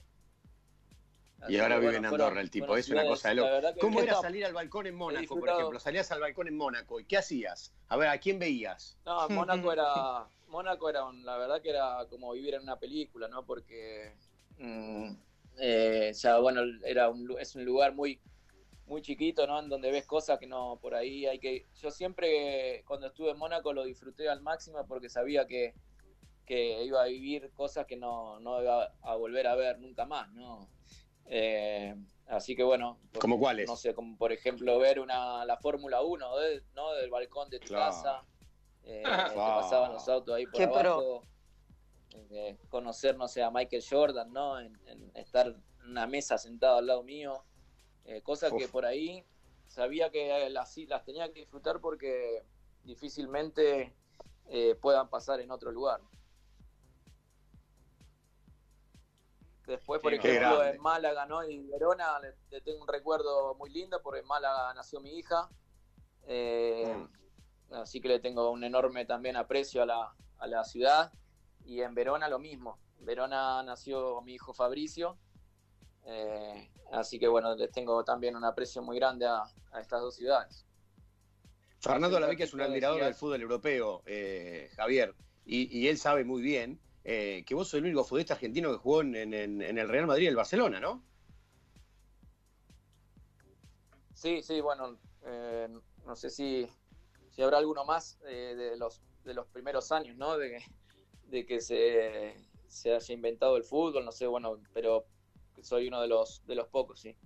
y 1.48 1.58
ahora 1.58 1.78
vive 1.78 1.96
en 1.96 2.06
Andorra 2.06 2.40
el 2.40 2.50
tipo, 2.50 2.76
es 2.76 2.88
una 2.88 3.04
cosa 3.04 3.28
de 3.30 3.36
loco. 3.36 3.50
¿Cómo 3.80 4.00
era 4.00 4.14
salir 4.14 4.44
al 4.44 4.54
balcón 4.54 4.86
en 4.86 4.94
Mónaco, 4.96 5.38
por 5.38 5.48
ejemplo? 5.48 5.78
Salías 5.78 6.10
al 6.10 6.20
balcón 6.20 6.48
en 6.48 6.56
Mónaco, 6.56 7.00
¿y 7.00 7.04
qué 7.04 7.18
hacías? 7.18 7.74
A 7.88 7.96
ver, 7.96 8.08
¿a 8.08 8.18
quién 8.18 8.38
veías? 8.38 8.98
No, 9.04 9.28
Mónaco 9.28 9.72
era, 9.72 10.28
Mónaco 10.48 10.88
era, 10.88 11.00
la 11.12 11.36
verdad 11.36 11.60
que 11.60 11.70
era 11.70 12.06
como 12.08 12.32
vivir 12.32 12.54
en 12.54 12.62
una 12.62 12.78
película, 12.78 13.28
¿no? 13.28 13.44
Porque 13.44 14.14
mm, 14.58 15.10
eh, 15.58 16.12
ya, 16.14 16.38
bueno, 16.38 16.62
era 16.84 17.08
un, 17.08 17.36
es 17.38 17.54
un 17.54 17.64
lugar 17.64 17.94
muy, 17.94 18.20
muy 18.86 19.02
chiquito, 19.02 19.46
¿no? 19.46 19.58
En 19.58 19.68
donde 19.68 19.90
ves 19.90 20.06
cosas 20.06 20.38
que 20.38 20.46
no, 20.46 20.78
por 20.80 20.94
ahí 20.94 21.26
hay 21.26 21.38
que... 21.38 21.66
Yo 21.80 21.90
siempre, 21.90 22.84
cuando 22.86 23.08
estuve 23.08 23.30
en 23.30 23.38
Mónaco, 23.38 23.72
lo 23.72 23.84
disfruté 23.84 24.28
al 24.28 24.42
máximo 24.42 24.86
porque 24.86 25.08
sabía 25.08 25.46
que, 25.46 25.74
que 26.44 26.84
iba 26.84 27.02
a 27.02 27.06
vivir 27.06 27.50
cosas 27.52 27.86
que 27.86 27.96
no, 27.96 28.38
no 28.40 28.62
iba 28.62 28.92
a 29.02 29.16
volver 29.16 29.46
a 29.46 29.56
ver 29.56 29.78
nunca 29.80 30.06
más, 30.06 30.30
¿no? 30.32 30.68
Eh, 31.26 31.94
así 32.28 32.54
que 32.54 32.62
bueno. 32.62 32.98
¿Como 33.18 33.38
cuáles? 33.38 33.68
No 33.68 33.76
sé, 33.76 33.94
como 33.94 34.16
por 34.16 34.32
ejemplo 34.32 34.78
ver 34.78 35.00
una, 35.00 35.44
la 35.44 35.56
Fórmula 35.56 36.02
1, 36.02 36.26
¿no? 36.74 36.92
Del 36.92 37.10
balcón 37.10 37.50
de 37.50 37.58
tu 37.58 37.74
casa. 37.74 38.22
Eh, 38.86 39.02
pasaban 39.04 39.92
los 39.92 40.08
autos 40.08 40.34
ahí 40.34 40.46
por 40.46 40.62
abajo. 40.62 41.22
Eh, 42.30 42.56
conocer, 42.68 43.16
no 43.16 43.28
sé, 43.28 43.42
a 43.42 43.50
Michael 43.50 43.84
Jordan, 43.88 44.32
¿no? 44.32 44.58
En, 44.58 44.78
estar 45.14 45.48
en 45.48 45.90
una 45.90 46.06
mesa 46.06 46.38
sentado 46.38 46.78
al 46.78 46.86
lado 46.86 47.02
mío. 47.02 47.44
Eh, 48.04 48.22
cosas 48.22 48.52
que 48.56 48.68
por 48.68 48.86
ahí 48.86 49.24
sabía 49.66 50.10
que 50.10 50.48
las, 50.50 50.76
las 50.76 51.04
tenía 51.04 51.32
que 51.32 51.40
disfrutar 51.40 51.80
porque 51.80 52.44
difícilmente 52.84 53.92
eh, 54.48 54.76
puedan 54.80 55.08
pasar 55.08 55.40
en 55.40 55.50
otro 55.50 55.72
lugar. 55.72 56.00
Después, 59.66 60.00
por 60.00 60.14
ejemplo, 60.14 60.62
en 60.64 60.80
Málaga 60.80 61.26
¿no? 61.26 61.44
y 61.44 61.60
Verona 61.66 62.20
le, 62.20 62.60
tengo 62.60 62.82
un 62.82 62.88
recuerdo 62.88 63.56
muy 63.56 63.68
lindo 63.70 64.00
porque 64.00 64.20
en 64.20 64.26
Málaga 64.26 64.72
nació 64.74 65.00
mi 65.00 65.18
hija. 65.18 65.48
Mm. 66.24 67.25
Así 67.70 68.00
que 68.00 68.08
le 68.08 68.20
tengo 68.20 68.50
un 68.50 68.64
enorme 68.64 69.04
también 69.04 69.36
aprecio 69.36 69.82
a 69.82 69.86
la, 69.86 70.14
a 70.38 70.46
la 70.46 70.64
ciudad. 70.64 71.12
Y 71.64 71.80
en 71.80 71.94
Verona 71.94 72.28
lo 72.28 72.38
mismo. 72.38 72.78
En 72.98 73.06
Verona 73.06 73.62
nació 73.62 74.20
mi 74.22 74.34
hijo 74.34 74.54
Fabricio 74.54 75.18
eh, 76.06 76.70
así 76.92 77.18
que 77.18 77.26
bueno, 77.26 77.54
les 77.56 77.70
tengo 77.72 78.04
también 78.04 78.36
un 78.36 78.44
aprecio 78.44 78.80
muy 78.80 78.96
grande 78.96 79.26
a, 79.26 79.44
estas 79.80 80.00
dos 80.00 80.14
ciudades. 80.14 80.64
Fernando 81.80 82.18
Lavecchia 82.18 82.44
es 82.44 82.54
un 82.54 82.62
admirador 82.62 83.02
del 83.02 83.14
fútbol 83.14 83.42
europeo, 83.42 84.02
eh, 84.06 84.70
Javier, 84.76 85.14
y, 85.44 85.86
él 85.86 85.98
sabe 85.98 86.24
muy 86.24 86.42
bien 86.42 86.80
eh, 87.04 87.44
que 87.46 87.54
vos 87.54 87.68
sos 87.68 87.78
el 87.78 87.84
único 87.84 88.02
futbolista 88.02 88.34
argentino 88.34 88.72
que 88.72 88.78
jugó 88.78 89.02
en, 89.02 89.14
el 89.14 89.88
Real 89.88 90.06
Madrid 90.06 90.24
y 90.24 90.28
el 90.28 90.36
Barcelona, 90.36 90.80
¿no? 90.80 91.04
Sí, 94.14 94.42
sí, 94.42 94.60
bueno, 94.60 94.98
no 96.06 96.16
sé 96.16 96.30
si, 96.30 96.66
si, 97.36 97.42
habrá 97.42 97.58
alguno 97.58 97.84
más 97.84 98.18
de, 98.20 98.76
los, 98.76 99.02
de 99.24 99.34
los 99.34 99.46
primeros 99.48 99.92
años, 99.92 100.16
¿no? 100.16 100.36
De, 100.38 100.58
de 101.24 101.46
que 101.46 101.60
se, 101.60 102.34
se 102.66 102.94
haya 102.94 103.14
inventado 103.14 103.56
el 103.56 103.64
fútbol, 103.64 104.04
no 104.04 104.12
sé, 104.12 104.26
bueno, 104.26 104.58
pero 104.72 105.04
soy 105.62 105.88
uno 105.88 106.00
de 106.00 106.08
los, 106.08 106.44
de 106.46 106.54
los 106.54 106.68
pocos, 106.68 107.00
sí. 107.00 107.16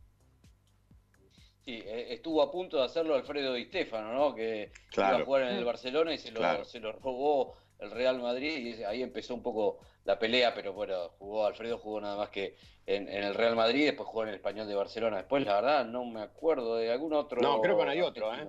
Sí, 1.64 1.82
e, 1.84 2.14
estuvo 2.14 2.42
a 2.42 2.50
punto 2.50 2.78
de 2.78 2.84
hacerlo 2.84 3.14
Alfredo 3.14 3.54
Di 3.54 3.66
Stefano, 3.66 4.12
¿no? 4.12 4.34
Que 4.34 4.72
iba 4.96 5.16
a 5.16 5.24
jugar 5.24 5.42
en 5.42 5.56
el 5.56 5.64
Barcelona 5.64 6.12
y 6.12 6.18
se 6.18 6.30
lo, 6.30 6.64
se 6.64 6.80
lo 6.80 6.92
robó 6.92 7.56
el 7.78 7.90
Real 7.90 8.20
Madrid 8.20 8.76
y 8.78 8.84
ahí 8.84 9.02
empezó 9.02 9.34
un 9.34 9.42
poco 9.42 9.78
la 10.04 10.18
pelea, 10.18 10.54
pero 10.54 10.72
bueno, 10.72 11.10
jugó 11.18 11.46
Alfredo 11.46 11.78
jugó 11.78 12.00
nada 12.00 12.16
más 12.16 12.30
que 12.30 12.56
en, 12.86 13.08
el 13.08 13.34
Real 13.34 13.56
Madrid, 13.56 13.86
después 13.86 14.08
jugó 14.08 14.24
en 14.24 14.30
el 14.30 14.34
Español 14.36 14.66
de 14.66 14.74
Barcelona. 14.74 15.18
Después, 15.18 15.44
la 15.44 15.54
verdad, 15.54 15.84
no 15.86 16.04
me 16.04 16.22
acuerdo 16.22 16.76
de 16.76 16.90
algún 16.90 17.12
otro. 17.14 17.40
No, 17.40 17.60
creo 17.60 17.78
que 17.78 17.84
no 17.84 17.90
hay 17.90 18.00
otro, 18.00 18.34
¿eh? 18.34 18.48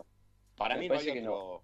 Para 0.62 0.78
mí 0.78 0.88
parece 0.88 1.14
que 1.14 1.22
no. 1.22 1.64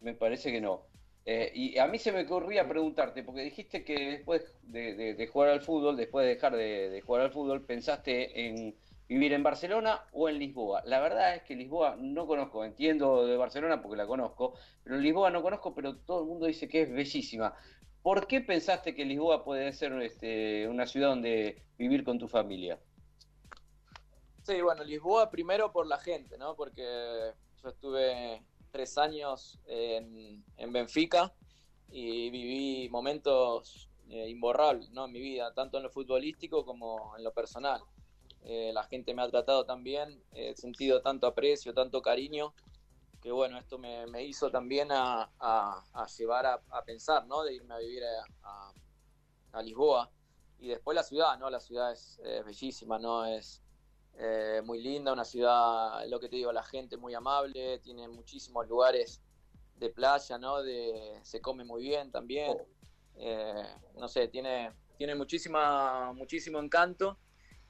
Me 0.00 0.14
parece 0.14 0.52
que 0.52 0.60
no. 0.60 0.86
Eh, 1.26 1.50
y 1.54 1.78
a 1.78 1.86
mí 1.86 1.98
se 1.98 2.12
me 2.12 2.22
ocurría 2.22 2.68
preguntarte, 2.68 3.22
porque 3.22 3.42
dijiste 3.42 3.82
que 3.82 3.94
después 4.10 4.58
de, 4.62 5.28
jugar 5.32 5.48
al 5.48 5.62
fútbol, 5.62 5.96
después 5.96 6.24
de 6.24 6.34
dejar 6.34 6.54
de, 6.54 7.02
jugar 7.04 7.22
al 7.22 7.32
fútbol, 7.32 7.64
pensaste 7.64 8.46
en 8.46 8.76
vivir 9.08 9.32
en 9.32 9.42
Barcelona 9.42 10.04
o 10.12 10.28
en 10.28 10.38
Lisboa. 10.38 10.82
La 10.84 11.00
verdad 11.00 11.34
es 11.34 11.42
que 11.42 11.56
Lisboa 11.56 11.96
no 11.98 12.26
conozco, 12.26 12.64
entiendo 12.64 13.26
de 13.26 13.36
Barcelona 13.38 13.80
porque 13.80 13.96
la 13.96 14.06
conozco, 14.06 14.54
pero 14.82 14.98
Lisboa 14.98 15.30
no 15.30 15.42
conozco, 15.42 15.74
pero 15.74 15.96
todo 15.96 16.20
el 16.20 16.28
mundo 16.28 16.46
dice 16.46 16.68
que 16.68 16.82
es 16.82 16.92
bellísima. 16.92 17.54
¿Por 18.02 18.26
qué 18.26 18.42
pensaste 18.42 18.94
que 18.94 19.06
Lisboa 19.06 19.44
puede 19.44 19.72
ser 19.72 19.92
este, 20.02 20.68
una 20.68 20.86
ciudad 20.86 21.08
donde 21.08 21.62
vivir 21.78 22.04
con 22.04 22.18
tu 22.18 22.28
familia? 22.28 22.78
Sí, 24.42 24.60
bueno, 24.60 24.84
Lisboa 24.84 25.30
primero 25.30 25.72
por 25.72 25.86
la 25.86 25.96
gente, 25.96 26.36
¿no? 26.36 26.54
Porque 26.54 27.32
yo 27.64 27.70
estuve 27.70 28.44
tres 28.70 28.98
años 28.98 29.58
en, 29.66 30.44
Benfica 30.70 31.32
y 31.88 32.28
viví 32.28 32.90
momentos 32.90 33.88
eh, 34.08 34.28
imborrables 34.28 34.90
¿no? 34.90 35.06
en 35.06 35.12
mi 35.12 35.20
vida, 35.20 35.54
tanto 35.54 35.78
en 35.78 35.84
lo 35.84 35.90
futbolístico 35.90 36.66
como 36.66 37.16
en 37.16 37.24
lo 37.24 37.32
personal. 37.32 37.80
Eh, 38.42 38.70
la 38.74 38.84
gente 38.84 39.14
me 39.14 39.22
ha 39.22 39.30
tratado 39.30 39.64
también, 39.64 40.22
he 40.32 40.54
sentido 40.54 41.00
tanto 41.00 41.26
aprecio, 41.26 41.72
tanto 41.72 42.02
cariño, 42.02 42.54
que 43.22 43.32
bueno, 43.32 43.58
esto 43.58 43.78
me, 43.78 44.22
hizo 44.22 44.50
también 44.50 44.88
a, 44.90 45.30
llevar 46.18 46.44
a, 46.44 46.84
pensar, 46.84 47.26
¿no? 47.26 47.42
De 47.44 47.54
irme 47.54 47.74
a 47.74 47.78
vivir 47.78 48.02
a, 48.42 49.62
Lisboa. 49.62 50.10
Y 50.58 50.68
después 50.68 50.94
la 50.94 51.04
ciudad, 51.04 51.38
¿no? 51.38 51.48
La 51.48 51.60
ciudad 51.60 51.92
es, 51.92 52.18
es 52.22 52.44
bellísima, 52.44 52.98
¿no? 52.98 53.24
Es, 53.24 53.63
eh, 54.18 54.62
muy 54.64 54.80
linda, 54.80 55.12
una 55.12 55.24
ciudad, 55.24 56.06
lo 56.08 56.20
que 56.20 56.28
te 56.28 56.36
digo, 56.36 56.52
la 56.52 56.62
gente 56.62 56.96
muy 56.96 57.14
amable, 57.14 57.78
tiene 57.78 58.08
muchísimos 58.08 58.68
lugares 58.68 59.20
de 59.76 59.90
playa, 59.90 60.38
¿no? 60.38 60.62
De, 60.62 61.18
se 61.22 61.40
come 61.40 61.64
muy 61.64 61.82
bien 61.82 62.10
también. 62.10 62.56
Eh, 63.16 63.66
no 63.96 64.08
sé, 64.08 64.28
tiene, 64.28 64.72
tiene 64.96 65.14
muchísima, 65.14 66.12
muchísimo 66.12 66.60
encanto, 66.60 67.18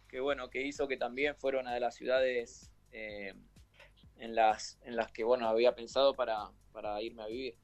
que 0.08 0.20
bueno, 0.20 0.50
que 0.50 0.62
hizo 0.62 0.86
que 0.86 0.96
también 0.96 1.34
fuera 1.36 1.60
una 1.60 1.72
de 1.72 1.80
las 1.80 1.94
ciudades 1.94 2.70
eh, 2.92 3.34
en, 4.16 4.34
las, 4.34 4.78
en 4.82 4.96
las 4.96 5.10
que, 5.12 5.24
bueno, 5.24 5.48
había 5.48 5.74
pensado 5.74 6.14
para, 6.14 6.50
para 6.72 7.00
irme 7.00 7.22
a 7.22 7.26
vivir. 7.26 7.56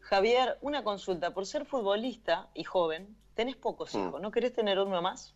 Javier, 0.00 0.56
una 0.62 0.82
consulta. 0.82 1.34
Por 1.34 1.44
ser 1.44 1.66
futbolista 1.66 2.48
y 2.54 2.64
joven, 2.64 3.14
tenés 3.34 3.56
pocos 3.56 3.94
mm. 3.94 3.98
hijos. 3.98 4.20
¿No 4.22 4.30
querés 4.30 4.54
tener 4.54 4.78
uno 4.78 5.02
más? 5.02 5.34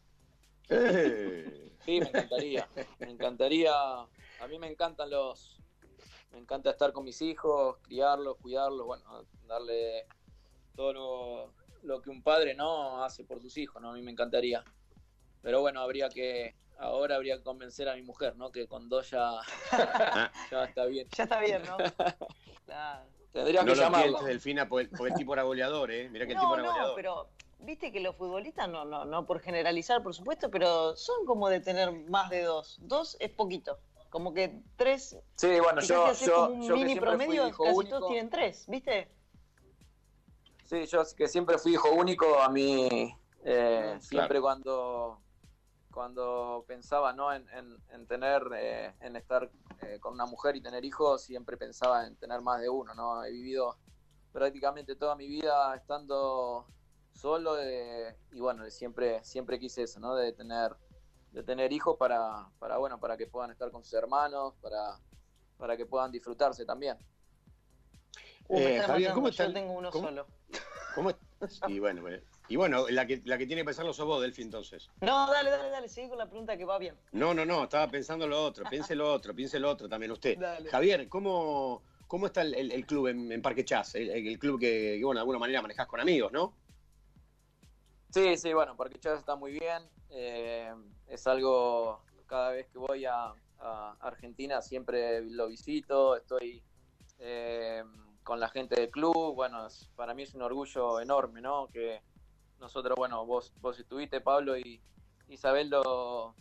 Sí, 0.68 2.00
me 2.00 2.08
encantaría. 2.08 2.68
Me 3.00 3.10
encantaría. 3.10 3.72
A 3.72 4.46
mí 4.48 4.58
me 4.58 4.68
encantan 4.68 5.10
los. 5.10 5.58
Me 6.32 6.38
encanta 6.38 6.70
estar 6.70 6.92
con 6.92 7.04
mis 7.04 7.20
hijos, 7.20 7.76
criarlos, 7.82 8.38
cuidarlos, 8.38 8.86
bueno, 8.86 9.26
darle 9.46 10.06
todo 10.74 11.52
lo, 11.82 12.00
que 12.00 12.08
un 12.08 12.22
padre 12.22 12.54
no 12.54 13.04
hace 13.04 13.22
por 13.24 13.42
sus 13.42 13.56
hijos, 13.58 13.82
¿no? 13.82 13.90
A 13.90 13.94
mí 13.94 14.00
me 14.00 14.12
encantaría. 14.12 14.64
Pero 15.42 15.60
bueno, 15.60 15.80
habría 15.80 16.08
que. 16.08 16.54
Ahora 16.78 17.16
habría 17.16 17.36
que 17.36 17.42
convencer 17.42 17.88
a 17.88 17.94
mi 17.94 18.02
mujer, 18.02 18.34
¿no? 18.36 18.50
Que 18.50 18.66
con 18.66 18.88
dos 18.88 19.10
ya, 19.10 19.40
ya 20.50 20.64
está 20.64 20.86
bien. 20.86 21.06
Ya 21.16 21.24
está 21.24 21.40
bien, 21.40 21.62
¿no? 21.64 21.76
Claro. 22.64 23.06
Tendría 23.32 23.64
que 23.64 23.74
llamarlo. 23.74 24.22
Delfina, 24.22 24.68
porque, 24.68 24.90
el 25.06 25.14
tipo 25.14 25.32
era 25.32 25.42
goleador, 25.42 25.90
¿eh? 25.90 26.08
Mira 26.10 26.26
que 26.26 26.32
el 26.32 26.38
tipo 26.38 26.54
era 26.54 26.62
no, 26.62 26.94
pero 26.94 27.30
viste 27.62 27.92
que 27.92 28.00
los 28.00 28.16
futbolistas, 28.16 28.68
no, 28.68 28.84
no, 28.84 29.04
no 29.04 29.26
por 29.26 29.40
generalizar, 29.40 30.02
por 30.02 30.14
supuesto, 30.14 30.50
pero 30.50 30.96
son 30.96 31.24
como 31.26 31.48
de 31.48 31.60
tener 31.60 31.92
más 32.08 32.30
de 32.30 32.42
dos. 32.42 32.78
Dos 32.82 33.16
es 33.20 33.30
poquito. 33.30 33.78
Como 34.10 34.34
que 34.34 34.62
tres. 34.76 35.16
Sí, 35.36 35.58
bueno, 35.60 35.80
yo. 35.80 36.12
yo, 36.12 36.50
un 36.50 36.72
mini 36.72 36.96
promedio, 36.96 37.50
casi 37.50 37.88
todos 37.88 38.08
tienen 38.08 38.28
tres, 38.28 38.66
¿viste? 38.68 39.10
Sí, 40.64 40.86
yo 40.86 41.02
que 41.16 41.28
siempre 41.28 41.58
fui 41.58 41.72
hijo 41.72 41.90
único, 41.92 42.40
a 42.40 42.48
mí 42.48 43.14
eh, 43.44 43.96
siempre 44.00 44.40
cuando 44.40 45.22
cuando 45.92 46.64
pensaba 46.66 47.12
¿no? 47.12 47.32
en, 47.32 47.46
en, 47.92 48.06
tener, 48.06 48.42
eh, 48.56 48.94
en 49.00 49.14
estar 49.14 49.50
eh, 49.82 49.98
con 50.00 50.14
una 50.14 50.26
mujer 50.26 50.56
y 50.56 50.62
tener 50.62 50.84
hijos, 50.84 51.22
siempre 51.22 51.56
pensaba 51.56 52.06
en 52.06 52.16
tener 52.16 52.40
más 52.40 52.60
de 52.60 52.68
uno, 52.68 52.94
¿no? 52.94 53.22
He 53.22 53.30
vivido 53.30 53.76
prácticamente 54.32 54.96
toda 54.96 55.14
mi 55.14 55.28
vida 55.28 55.74
estando 55.76 56.66
solo 57.12 57.58
eh, 57.60 58.16
y 58.32 58.40
bueno, 58.40 58.68
siempre, 58.70 59.22
siempre 59.24 59.58
quise 59.58 59.82
eso, 59.82 60.00
¿no? 60.00 60.14
De 60.14 60.32
tener, 60.32 60.72
de 61.32 61.42
tener 61.42 61.72
hijos 61.72 61.96
para, 61.96 62.48
para, 62.58 62.78
bueno, 62.78 62.98
para 62.98 63.16
que 63.16 63.26
puedan 63.26 63.50
estar 63.50 63.70
con 63.70 63.82
sus 63.84 63.94
hermanos, 63.94 64.54
para, 64.60 64.98
para 65.58 65.76
que 65.76 65.86
puedan 65.86 66.10
disfrutarse 66.10 66.64
también. 66.64 66.96
eh, 68.48 68.82
Javier, 68.84 69.12
¿cómo 69.12 69.28
Yo 69.28 69.52
tengo 69.52 69.72
uno 69.72 69.92
solo. 69.92 70.26
¿Cómo 70.94 71.10
y 71.68 71.78
bueno, 71.80 72.02
y 72.48 72.56
bueno, 72.56 72.86
la 72.88 73.06
que, 73.06 73.22
la 73.24 73.38
que 73.38 73.46
tiene 73.46 73.62
que 73.62 73.66
pensarlo 73.66 73.92
sos 73.92 74.06
vos, 74.06 74.20
Delphi, 74.20 74.42
entonces. 74.42 74.90
No, 75.00 75.30
dale, 75.30 75.50
dale, 75.50 75.70
dale, 75.70 75.88
sigue 75.88 76.10
con 76.10 76.18
la 76.18 76.26
pregunta 76.26 76.56
que 76.56 76.64
va 76.64 76.78
bien. 76.78 76.96
No, 77.12 77.34
no, 77.34 77.44
no, 77.44 77.64
estaba 77.64 77.88
pensando 77.88 78.26
lo 78.26 78.44
otro, 78.44 78.64
piense 78.68 78.94
lo 78.94 79.12
otro, 79.12 79.34
piense 79.34 79.58
lo 79.58 79.70
otro 79.70 79.88
también 79.88 80.12
usted. 80.12 80.38
Javier, 80.70 81.08
¿cómo, 81.08 81.82
¿Cómo 82.12 82.26
está 82.26 82.42
el, 82.42 82.84
club 82.84 83.06
en, 83.06 83.40
Parque 83.40 83.64
Chas? 83.64 83.94
El, 83.94 84.38
club 84.38 84.60
que, 84.60 85.00
bueno, 85.02 85.18
de 85.18 85.22
alguna 85.22 85.38
manera 85.38 85.62
manejás 85.62 85.86
con 85.86 85.98
amigos, 85.98 86.30
¿no? 86.30 86.52
Sí, 88.12 88.36
sí, 88.36 88.52
bueno, 88.52 88.76
Parque 88.76 88.98
Chas 88.98 89.20
está 89.20 89.36
muy 89.36 89.52
bien. 89.52 89.88
Eh, 90.10 90.70
es 91.06 91.26
algo, 91.26 92.02
cada 92.26 92.50
vez 92.50 92.68
que 92.68 92.76
voy 92.76 93.06
a, 93.06 93.32
Argentina 94.00 94.60
siempre 94.60 95.22
lo 95.22 95.46
visito, 95.46 96.16
estoy 96.16 96.62
eh, 97.20 97.82
con 98.22 98.38
la 98.38 98.48
gente 98.48 98.78
del 98.78 98.90
club. 98.90 99.34
Bueno, 99.34 99.66
para 99.96 100.12
mí 100.12 100.24
es 100.24 100.34
un 100.34 100.42
orgullo 100.42 101.00
enorme, 101.00 101.40
¿no? 101.40 101.68
Que 101.68 102.02
nosotros, 102.60 102.96
bueno, 102.96 103.24
vos, 103.24 103.54
vos 103.62 103.78
estuviste, 103.78 104.20
Pablo, 104.20 104.58
y, 104.58 104.82
y 105.28 105.36
sabés 105.38 105.68
lo, 105.68 106.34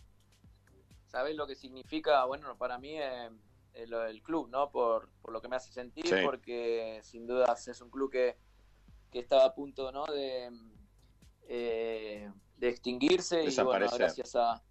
sabés 1.08 1.38
lo 1.38 1.48
que 1.48 1.56
significa, 1.56 2.26
bueno, 2.26 2.58
para 2.58 2.78
mí... 2.78 3.00
Eh, 3.00 3.30
el, 3.74 4.22
club, 4.22 4.50
¿no? 4.50 4.70
Por, 4.70 5.08
lo 5.30 5.42
que 5.42 5.48
me 5.48 5.56
hace 5.56 5.72
sentir, 5.72 6.26
porque 6.26 7.00
sin 7.04 7.26
dudas 7.26 7.70
es 7.70 7.80
un 7.80 7.90
club 7.90 8.12
que, 8.12 8.36
que 9.10 9.20
estaba 9.20 9.46
a 9.46 9.56
punto, 9.56 9.94
¿no? 9.94 10.04
De, 10.08 10.52
eh, 11.54 12.32
de 12.56 12.70
extinguirse 12.70 13.44
y 13.44 13.54
bueno, 13.62 13.88
gracias 13.94 14.36
a 14.38 14.64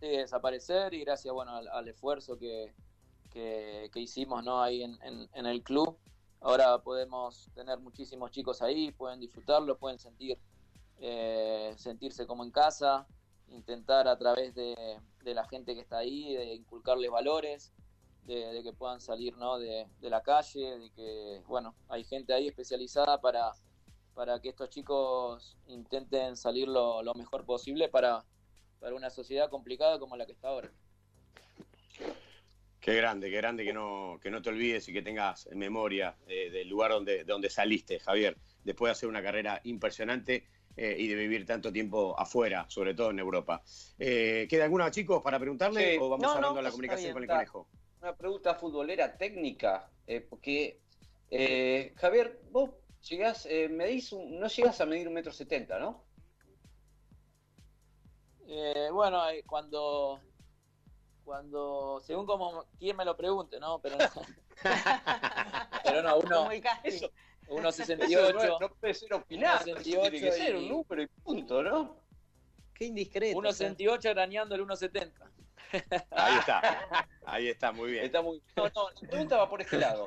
desaparecer 0.00 0.92
y 0.92 1.00
gracias, 1.00 1.32
bueno, 1.32 1.56
al, 1.56 1.88
esfuerzo 1.88 2.36
que, 2.36 2.74
que, 3.30 3.90
hicimos, 3.94 4.44
¿no? 4.44 4.62
Ahí 4.62 4.82
en, 4.82 4.98
en, 5.00 5.46
el 5.46 5.62
club. 5.62 5.96
Ahora 6.42 6.76
podemos 6.82 7.48
tener 7.54 7.78
muchísimos 7.78 8.30
chicos 8.32 8.60
ahí, 8.60 8.92
pueden 8.92 9.18
disfrutarlo, 9.18 9.78
pueden 9.78 9.98
sentir 9.98 10.38
eh, 10.98 11.74
sentirse 11.78 12.26
como 12.26 12.44
en 12.44 12.50
casa, 12.50 13.06
intentar 13.48 14.06
a 14.06 14.18
través 14.18 14.54
de, 14.54 14.98
de, 15.22 15.34
la 15.34 15.46
gente 15.48 15.74
que 15.74 15.80
está 15.80 15.98
ahí, 15.98 16.34
de 16.34 16.54
inculcarles 16.54 17.10
valores, 17.10 17.72
de, 18.24 18.60
que 18.62 18.72
puedan 18.74 19.00
salir 19.00 19.36
¿no? 19.38 19.58
de, 19.58 19.86
la 20.00 20.22
calle, 20.22 20.78
de 20.78 20.90
que, 20.90 21.42
bueno, 21.46 21.74
hay 21.88 22.04
gente 22.04 22.34
ahí 22.34 22.46
especializada 22.48 23.22
para, 23.22 23.52
para 24.14 24.40
que 24.40 24.50
estos 24.50 24.70
chicos 24.70 25.56
intenten 25.66 26.36
salir 26.36 26.68
lo, 26.68 27.02
mejor 27.14 27.44
posible 27.44 27.88
para, 27.88 28.24
para 28.80 28.94
una 28.94 29.10
sociedad 29.10 29.50
complicada 29.50 29.98
como 29.98 30.16
la 30.16 30.26
que 30.26 30.32
está 30.32 30.48
ahora. 30.48 30.70
Qué 32.80 32.94
grande, 32.94 33.30
qué 33.30 33.36
grande 33.36 33.64
que 33.64 33.72
no, 33.72 34.18
que 34.22 34.30
no 34.30 34.42
te 34.42 34.50
olvides 34.50 34.88
y 34.88 34.92
que 34.92 35.02
tengas 35.02 35.46
en 35.46 35.58
memoria 35.58 36.16
eh, 36.26 36.50
del 36.50 36.68
lugar 36.68 36.90
donde, 36.90 37.24
donde 37.24 37.48
saliste, 37.48 37.98
Javier, 37.98 38.36
después 38.62 38.88
de 38.88 38.92
hacer 38.92 39.08
una 39.08 39.22
carrera 39.22 39.60
impresionante 39.64 40.46
eh, 40.76 40.96
y 40.98 41.08
de 41.08 41.14
vivir 41.14 41.46
tanto 41.46 41.72
tiempo 41.72 42.14
afuera, 42.18 42.66
sobre 42.68 42.94
todo 42.94 43.10
en 43.10 43.18
Europa. 43.18 43.62
Eh, 43.98 44.46
¿Queda 44.50 44.64
alguna, 44.64 44.90
chicos, 44.90 45.22
para 45.22 45.38
preguntarle 45.38 45.98
o 45.98 46.10
vamos 46.10 46.26
hablando 46.26 46.56
de 46.56 46.62
la 46.62 46.70
comunicación 46.70 47.12
con 47.12 47.22
el 47.22 47.28
conejo? 47.28 47.68
una 48.04 48.14
pregunta 48.14 48.54
futbolera 48.54 49.16
técnica, 49.16 49.90
eh, 50.06 50.20
porque 50.20 50.78
eh, 51.30 51.94
Javier, 51.96 52.38
vos 52.50 52.68
llegás, 53.08 53.46
eh, 53.46 53.68
medís 53.68 54.12
no 54.12 54.46
llegas 54.48 54.80
a 54.80 54.86
medir 54.86 55.08
un 55.08 55.14
metro 55.14 55.32
setenta, 55.32 55.78
¿no? 55.78 56.04
bueno, 58.92 59.22
cuando, 59.46 60.20
cuando, 61.24 62.00
según 62.04 62.26
como 62.26 62.64
quien 62.78 62.96
me 62.96 63.04
lo 63.04 63.16
pregunte, 63.16 63.58
¿no? 63.58 63.80
Pero 63.80 63.96
no, 63.96 64.04
pero 65.84 66.02
no 66.02 66.18
uno, 66.18 66.50
eso, 66.50 67.10
1.68. 67.48 68.60
No, 68.60 68.68
puede 68.68 68.94
ser 68.94 69.14
opinar, 69.14 69.64
tiene 69.82 70.10
que 70.10 70.32
ser 70.32 70.56
un 70.56 70.68
número 70.68 71.02
y 71.02 71.06
punto, 71.06 71.62
¿no? 71.62 72.04
Qué 72.74 72.86
indiscreto. 72.86 73.38
1.68 73.38 74.10
arañando 74.10 74.54
el 74.54 74.66
1.70. 74.66 75.12
Ahí 76.10 76.38
está, 76.38 77.08
ahí 77.24 77.48
está, 77.48 77.72
muy 77.72 77.92
bien. 77.92 78.04
Está 78.04 78.22
muy... 78.22 78.40
No, 78.56 78.68
no, 78.68 78.90
la 78.90 79.08
pregunta 79.08 79.36
va 79.36 79.48
por 79.48 79.60
este 79.60 79.78
lado. 79.78 80.06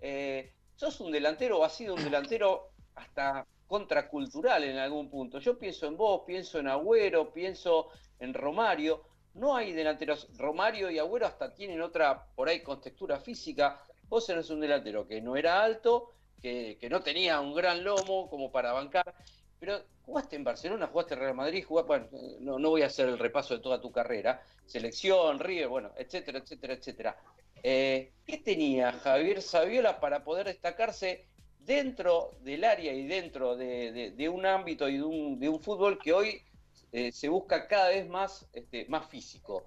Eh, 0.00 0.52
¿Sos 0.76 1.00
un 1.00 1.10
delantero 1.10 1.58
o 1.58 1.64
has 1.64 1.74
sido 1.74 1.94
un 1.94 2.04
delantero 2.04 2.72
hasta 2.96 3.46
contracultural 3.66 4.62
en 4.62 4.76
algún 4.76 5.08
punto? 5.08 5.38
Yo 5.38 5.58
pienso 5.58 5.86
en 5.86 5.96
vos, 5.96 6.22
pienso 6.26 6.58
en 6.58 6.68
Agüero, 6.68 7.32
pienso 7.32 7.88
en 8.20 8.34
Romario. 8.34 9.02
No 9.34 9.56
hay 9.56 9.72
delanteros. 9.72 10.28
Romario 10.36 10.90
y 10.90 10.98
Agüero 10.98 11.26
hasta 11.26 11.54
tienen 11.54 11.80
otra, 11.80 12.26
por 12.34 12.50
ahí, 12.50 12.62
con 12.62 12.78
textura 12.80 13.18
física. 13.18 13.82
Vos 14.08 14.28
eres 14.28 14.50
un 14.50 14.60
delantero 14.60 15.06
que 15.08 15.22
no 15.22 15.34
era 15.34 15.62
alto, 15.62 16.12
que, 16.42 16.76
que 16.78 16.90
no 16.90 17.00
tenía 17.00 17.40
un 17.40 17.54
gran 17.54 17.82
lomo 17.82 18.28
como 18.28 18.52
para 18.52 18.72
bancar. 18.72 19.14
Pero 19.58 19.80
jugaste 20.02 20.36
en 20.36 20.44
Barcelona, 20.44 20.88
jugaste 20.88 21.14
en 21.14 21.20
Real 21.20 21.34
Madrid, 21.34 21.64
jugaste, 21.66 21.88
bueno, 21.88 22.08
no, 22.40 22.58
no 22.58 22.68
voy 22.68 22.82
a 22.82 22.86
hacer 22.86 23.08
el 23.08 23.18
repaso 23.18 23.54
de 23.54 23.62
toda 23.62 23.80
tu 23.80 23.90
carrera, 23.90 24.42
selección, 24.66 25.38
River, 25.38 25.68
bueno, 25.68 25.92
etcétera, 25.96 26.40
etcétera, 26.40 26.74
etcétera. 26.74 27.16
Eh, 27.62 28.12
¿Qué 28.24 28.38
tenía 28.38 28.92
Javier 28.92 29.42
Saviola 29.42 30.00
para 30.00 30.24
poder 30.24 30.46
destacarse 30.46 31.28
dentro 31.58 32.32
del 32.40 32.64
área 32.64 32.92
y 32.92 33.06
dentro 33.06 33.56
de, 33.56 34.28
un 34.32 34.46
ámbito 34.46 34.88
y 34.88 34.98
de 34.98 35.04
un, 35.04 35.38
de 35.38 35.48
un, 35.48 35.60
fútbol 35.60 35.98
que 35.98 36.12
hoy 36.12 36.42
eh, 36.92 37.10
se 37.12 37.28
busca 37.28 37.66
cada 37.66 37.88
vez 37.88 38.08
más, 38.08 38.48
este, 38.52 38.86
más 38.88 39.08
físico? 39.08 39.64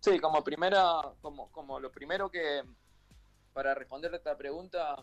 Sí, 0.00 0.18
como 0.18 0.42
primera, 0.44 1.00
como, 1.20 1.50
como 1.50 1.80
lo 1.80 1.90
primero 1.90 2.30
que, 2.30 2.62
para 3.52 3.74
responder 3.74 4.12
a 4.12 4.16
esta 4.16 4.36
pregunta, 4.36 4.96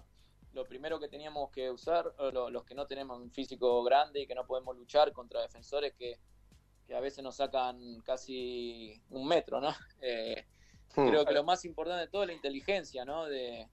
lo 0.53 0.65
primero 0.65 0.99
que 0.99 1.07
teníamos 1.07 1.51
que 1.51 1.69
usar, 1.71 2.13
los 2.31 2.63
que 2.63 2.75
no 2.75 2.85
tenemos 2.85 3.19
un 3.19 3.31
físico 3.31 3.83
grande 3.83 4.21
y 4.21 4.27
que 4.27 4.35
no 4.35 4.45
podemos 4.45 4.77
luchar 4.77 5.11
contra 5.11 5.41
defensores 5.41 5.93
que, 5.93 6.19
a 6.93 6.99
veces 6.99 7.23
nos 7.23 7.37
sacan 7.37 8.01
casi 8.01 9.01
un 9.09 9.27
metro, 9.27 9.59
¿no? 9.59 9.69
Eh, 10.01 10.45
hmm. 10.95 11.07
Creo 11.07 11.25
que 11.25 11.33
lo 11.33 11.43
más 11.43 11.65
importante 11.65 12.01
de 12.01 12.07
todo 12.07 12.23
es 12.23 12.27
la 12.27 12.33
inteligencia, 12.33 13.05
¿no? 13.05 13.25
De, 13.25 13.67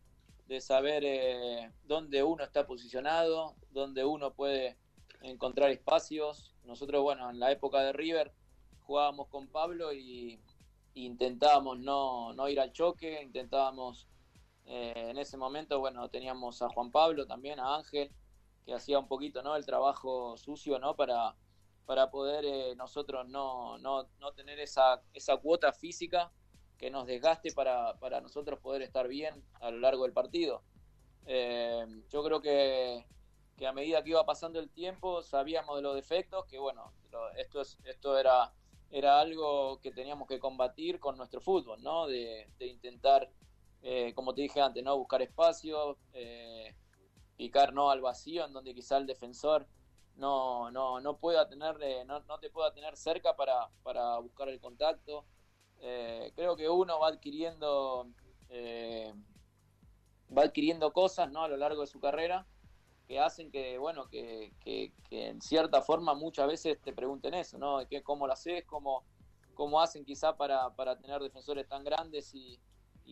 saber 0.59 1.05
eh, 1.07 1.71
dónde 1.85 2.25
uno 2.25 2.43
está 2.43 2.67
posicionado, 2.67 3.55
dónde 3.71 4.05
uno 4.05 4.35
puede 4.35 4.77
encontrar 5.23 5.71
espacios. 5.71 6.57
Nosotros, 6.65 7.03
bueno, 7.03 7.31
en 7.31 7.39
la 7.39 7.53
época 7.53 7.81
de 7.83 7.93
River 7.93 8.33
jugábamos 8.81 9.29
con 9.29 9.47
Pablo 9.47 9.93
y, 9.93 10.41
intentábamos 10.95 11.79
no, 11.79 12.33
no 12.33 12.49
ir 12.49 12.59
al 12.59 12.73
choque, 12.73 13.23
intentábamos 13.23 14.09
eh, 14.67 14.93
en 15.11 15.19
ese 15.19 15.37
momento, 15.37 15.79
bueno, 15.79 16.09
teníamos 16.09 16.63
a 16.63 16.69
Juan 16.69 16.91
Pablo 16.91 17.27
también, 17.27 17.61
a 17.61 17.77
Ángel, 17.77 18.11
que 18.65 18.75
hacía 18.75 18.99
un 18.99 19.09
poquito, 19.09 19.43
¿no? 19.43 19.57
El 19.57 19.65
trabajo 19.65 20.37
sucio, 20.37 20.79
¿no? 20.79 20.97
Para, 20.97 21.37
para 21.87 22.11
poder 22.11 22.45
eh, 22.45 22.75
nosotros 22.77 23.29
no, 23.29 23.79
no, 23.79 24.09
no, 24.19 24.33
tener 24.33 24.61
esa, 24.61 25.03
esa 25.13 25.37
cuota 25.37 25.73
física 25.73 26.31
que 26.81 26.91
nos 26.91 27.07
desgaste 27.07 27.53
para, 27.53 27.95
para, 27.99 28.23
nosotros 28.23 28.59
poder 28.59 28.81
estar 28.81 29.07
bien 29.07 29.45
a 29.61 29.71
lo 29.71 29.79
largo 29.81 30.05
del 30.05 30.15
partido. 30.15 30.63
Eh, 31.27 31.87
yo 32.09 32.25
creo 32.25 32.41
que, 32.41 33.05
que, 33.59 33.67
a 33.67 33.73
medida 33.75 34.03
que 34.03 34.11
iba 34.11 34.25
pasando 34.25 34.59
el 34.59 34.71
tiempo 34.71 35.23
sabíamos 35.23 35.77
de 35.77 35.83
los 35.83 35.95
defectos, 35.95 36.47
que 36.47 36.59
bueno, 36.59 36.91
esto, 37.37 37.61
es, 37.61 37.77
esto 37.85 38.19
era, 38.19 38.51
era 38.91 39.21
algo 39.21 39.79
que 39.83 39.93
teníamos 39.93 40.27
que 40.27 40.39
combatir 40.39 40.99
con 40.99 41.19
nuestro 41.19 41.43
fútbol, 41.43 41.83
¿no? 41.83 42.07
De, 42.07 42.49
de 42.59 42.67
intentar 42.67 43.31
eh, 43.83 44.13
como 44.15 44.35
te 44.35 44.41
dije 44.41 44.61
antes, 44.61 44.83
¿no? 44.83 44.97
Buscar 44.97 45.21
espacio, 45.21 45.99
eh, 46.15 46.75
picar 47.37 47.75
no 47.75 47.91
al 47.91 48.01
vacío, 48.01 48.47
en 48.47 48.55
donde 48.55 48.75
quizá 48.75 48.97
el 48.97 49.07
defensor 49.07 49.67
no, 50.17 50.71
no, 50.71 51.01
no 51.01 51.19
pueda 51.19 51.47
tener, 51.47 51.77
eh, 51.83 52.05
no, 52.07 52.21
no, 52.21 52.39
te 52.39 52.51
pueda 52.51 52.73
tener 52.73 52.97
cerca 52.97 53.37
para, 53.37 53.69
para 53.83 54.19
buscar 54.19 54.49
el 54.49 54.61
contacto. 54.61 55.25
Creo 56.35 56.57
que 56.57 56.69
uno 56.69 56.99
va 56.99 57.09
adquiriendo 57.09 58.07
va 60.37 60.43
adquiriendo 60.43 60.93
cosas 60.93 61.31
¿no? 61.31 61.43
a 61.43 61.49
lo 61.49 61.57
largo 61.57 61.81
de 61.81 61.87
su 61.87 62.01
carrera 62.01 62.47
que 63.11 63.19
hacen 63.19 63.51
que, 63.51 63.77
bueno, 63.77 64.09
que, 64.09 64.53
que, 64.61 64.93
en 65.11 65.43
cierta 65.43 65.83
forma 65.83 66.15
muchas 66.15 66.47
veces 66.47 66.81
te 66.81 66.93
pregunten 66.93 67.35
eso, 67.35 67.59
¿no? 67.59 67.85
Que, 67.89 68.05
¿Cómo 68.05 68.29
lo 68.29 68.33
haces? 68.33 68.65
¿Cómo, 68.67 69.03
cómo 69.55 69.81
hacen 69.81 70.05
quizá 70.05 70.37
para, 70.37 70.71
para 70.77 70.97
tener 70.97 71.21
defensores 71.21 71.67
tan 71.67 71.83
grandes 71.83 72.33
y, 72.35 72.61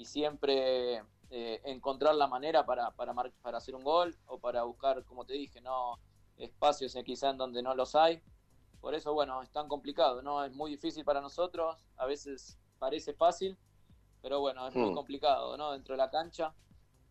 siempre 0.05 1.03
eh, 1.31 1.61
encontrar 1.65 2.15
la 2.15 2.29
manera 2.29 2.65
para, 2.65 2.93
para, 2.93 3.13
para 3.43 3.59
hacer 3.59 3.75
un 3.75 3.83
gol 3.83 4.17
o 4.27 4.39
para 4.39 4.63
buscar, 4.63 5.05
como 5.05 5.25
te 5.25 5.33
dije, 5.33 5.61
no 5.61 5.99
espacios 6.37 6.97
quizá 7.05 7.31
en 7.31 7.37
donde 7.39 7.61
no 7.61 7.75
los 7.75 7.97
hay. 7.97 8.23
Por 8.81 8.95
eso, 8.95 9.13
bueno, 9.13 9.43
es 9.43 9.51
tan 9.51 9.69
complicado, 9.69 10.23
¿no? 10.23 10.45
Es 10.45 10.53
muy 10.53 10.71
difícil 10.71 11.05
para 11.05 11.21
nosotros, 11.21 11.85
a 11.97 12.07
veces 12.07 12.59
parece 12.79 13.13
fácil, 13.13 13.57
pero 14.23 14.41
bueno, 14.41 14.67
es 14.69 14.75
muy 14.75 14.91
hmm. 14.91 14.95
complicado, 14.95 15.57
¿no? 15.57 15.73
Dentro 15.73 15.95
de 15.95 15.99
la 15.99 16.11
cancha. 16.11 16.55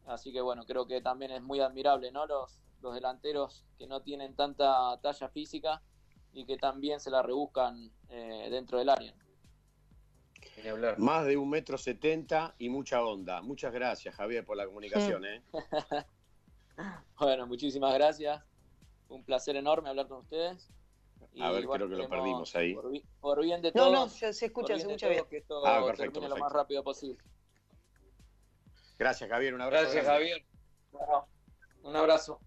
Así 0.06 0.32
que 0.32 0.40
bueno, 0.40 0.66
creo 0.66 0.88
que 0.88 1.02
también 1.02 1.32
es 1.32 1.42
muy 1.42 1.60
admirable, 1.60 2.12
¿no? 2.12 2.26
Los, 2.26 2.60
los 2.82 2.94
delanteros 2.94 3.66
que 3.78 3.88
no 3.88 4.02
tienen 4.02 4.36
tanta 4.36 4.98
talla 5.02 5.28
física 5.30 5.82
y 6.34 6.46
que 6.46 6.58
también 6.58 7.00
se 7.00 7.12
la 7.12 7.22
rebuscan 7.22 7.92
eh, 8.10 8.48
dentro 8.50 8.78
del 8.78 8.90
área. 8.90 9.14
Más 10.98 11.26
de 11.26 11.38
un 11.38 11.50
metro 11.50 11.78
setenta 11.78 12.56
y 12.58 12.70
mucha 12.70 13.04
onda. 13.04 13.42
Muchas 13.42 13.74
gracias, 13.74 14.16
Javier, 14.16 14.46
por 14.46 14.58
la 14.58 14.66
comunicación. 14.66 15.26
¿eh? 15.26 15.44
bueno, 17.20 17.48
muchísimas 17.48 17.94
gracias. 17.94 18.44
Un 19.10 19.24
placer 19.24 19.56
enorme 19.56 19.90
hablar 19.90 20.08
con 20.08 20.20
ustedes. 20.20 20.70
A 21.40 21.52
ver, 21.52 21.66
creo 21.66 21.90
que 21.90 21.96
lo 21.96 22.10
perdimos 22.10 22.56
ahí. 22.56 22.76
Por, 23.20 23.42
bien 23.42 23.62
de 23.62 23.72
todos. 23.72 23.92
No, 23.92 24.06
no, 24.06 24.10
se, 24.10 24.30
escucha, 24.30 24.76
se 24.76 24.82
escucha 24.82 25.08
bien. 25.10 25.26
Que 25.30 25.38
esto 25.38 25.66
ah, 25.66 25.86
perfecto, 25.86 26.22
lo 26.22 26.38
más 26.38 26.52
rápido 26.52 26.84
posible. 26.84 27.18
Gracias, 28.98 29.30
Javier. 29.30 29.54
Un 29.54 29.62
abrazo. 29.62 29.84
Gracias, 29.84 30.06
Javier. 30.06 30.46
un 31.84 31.96
abrazo. 31.96 32.40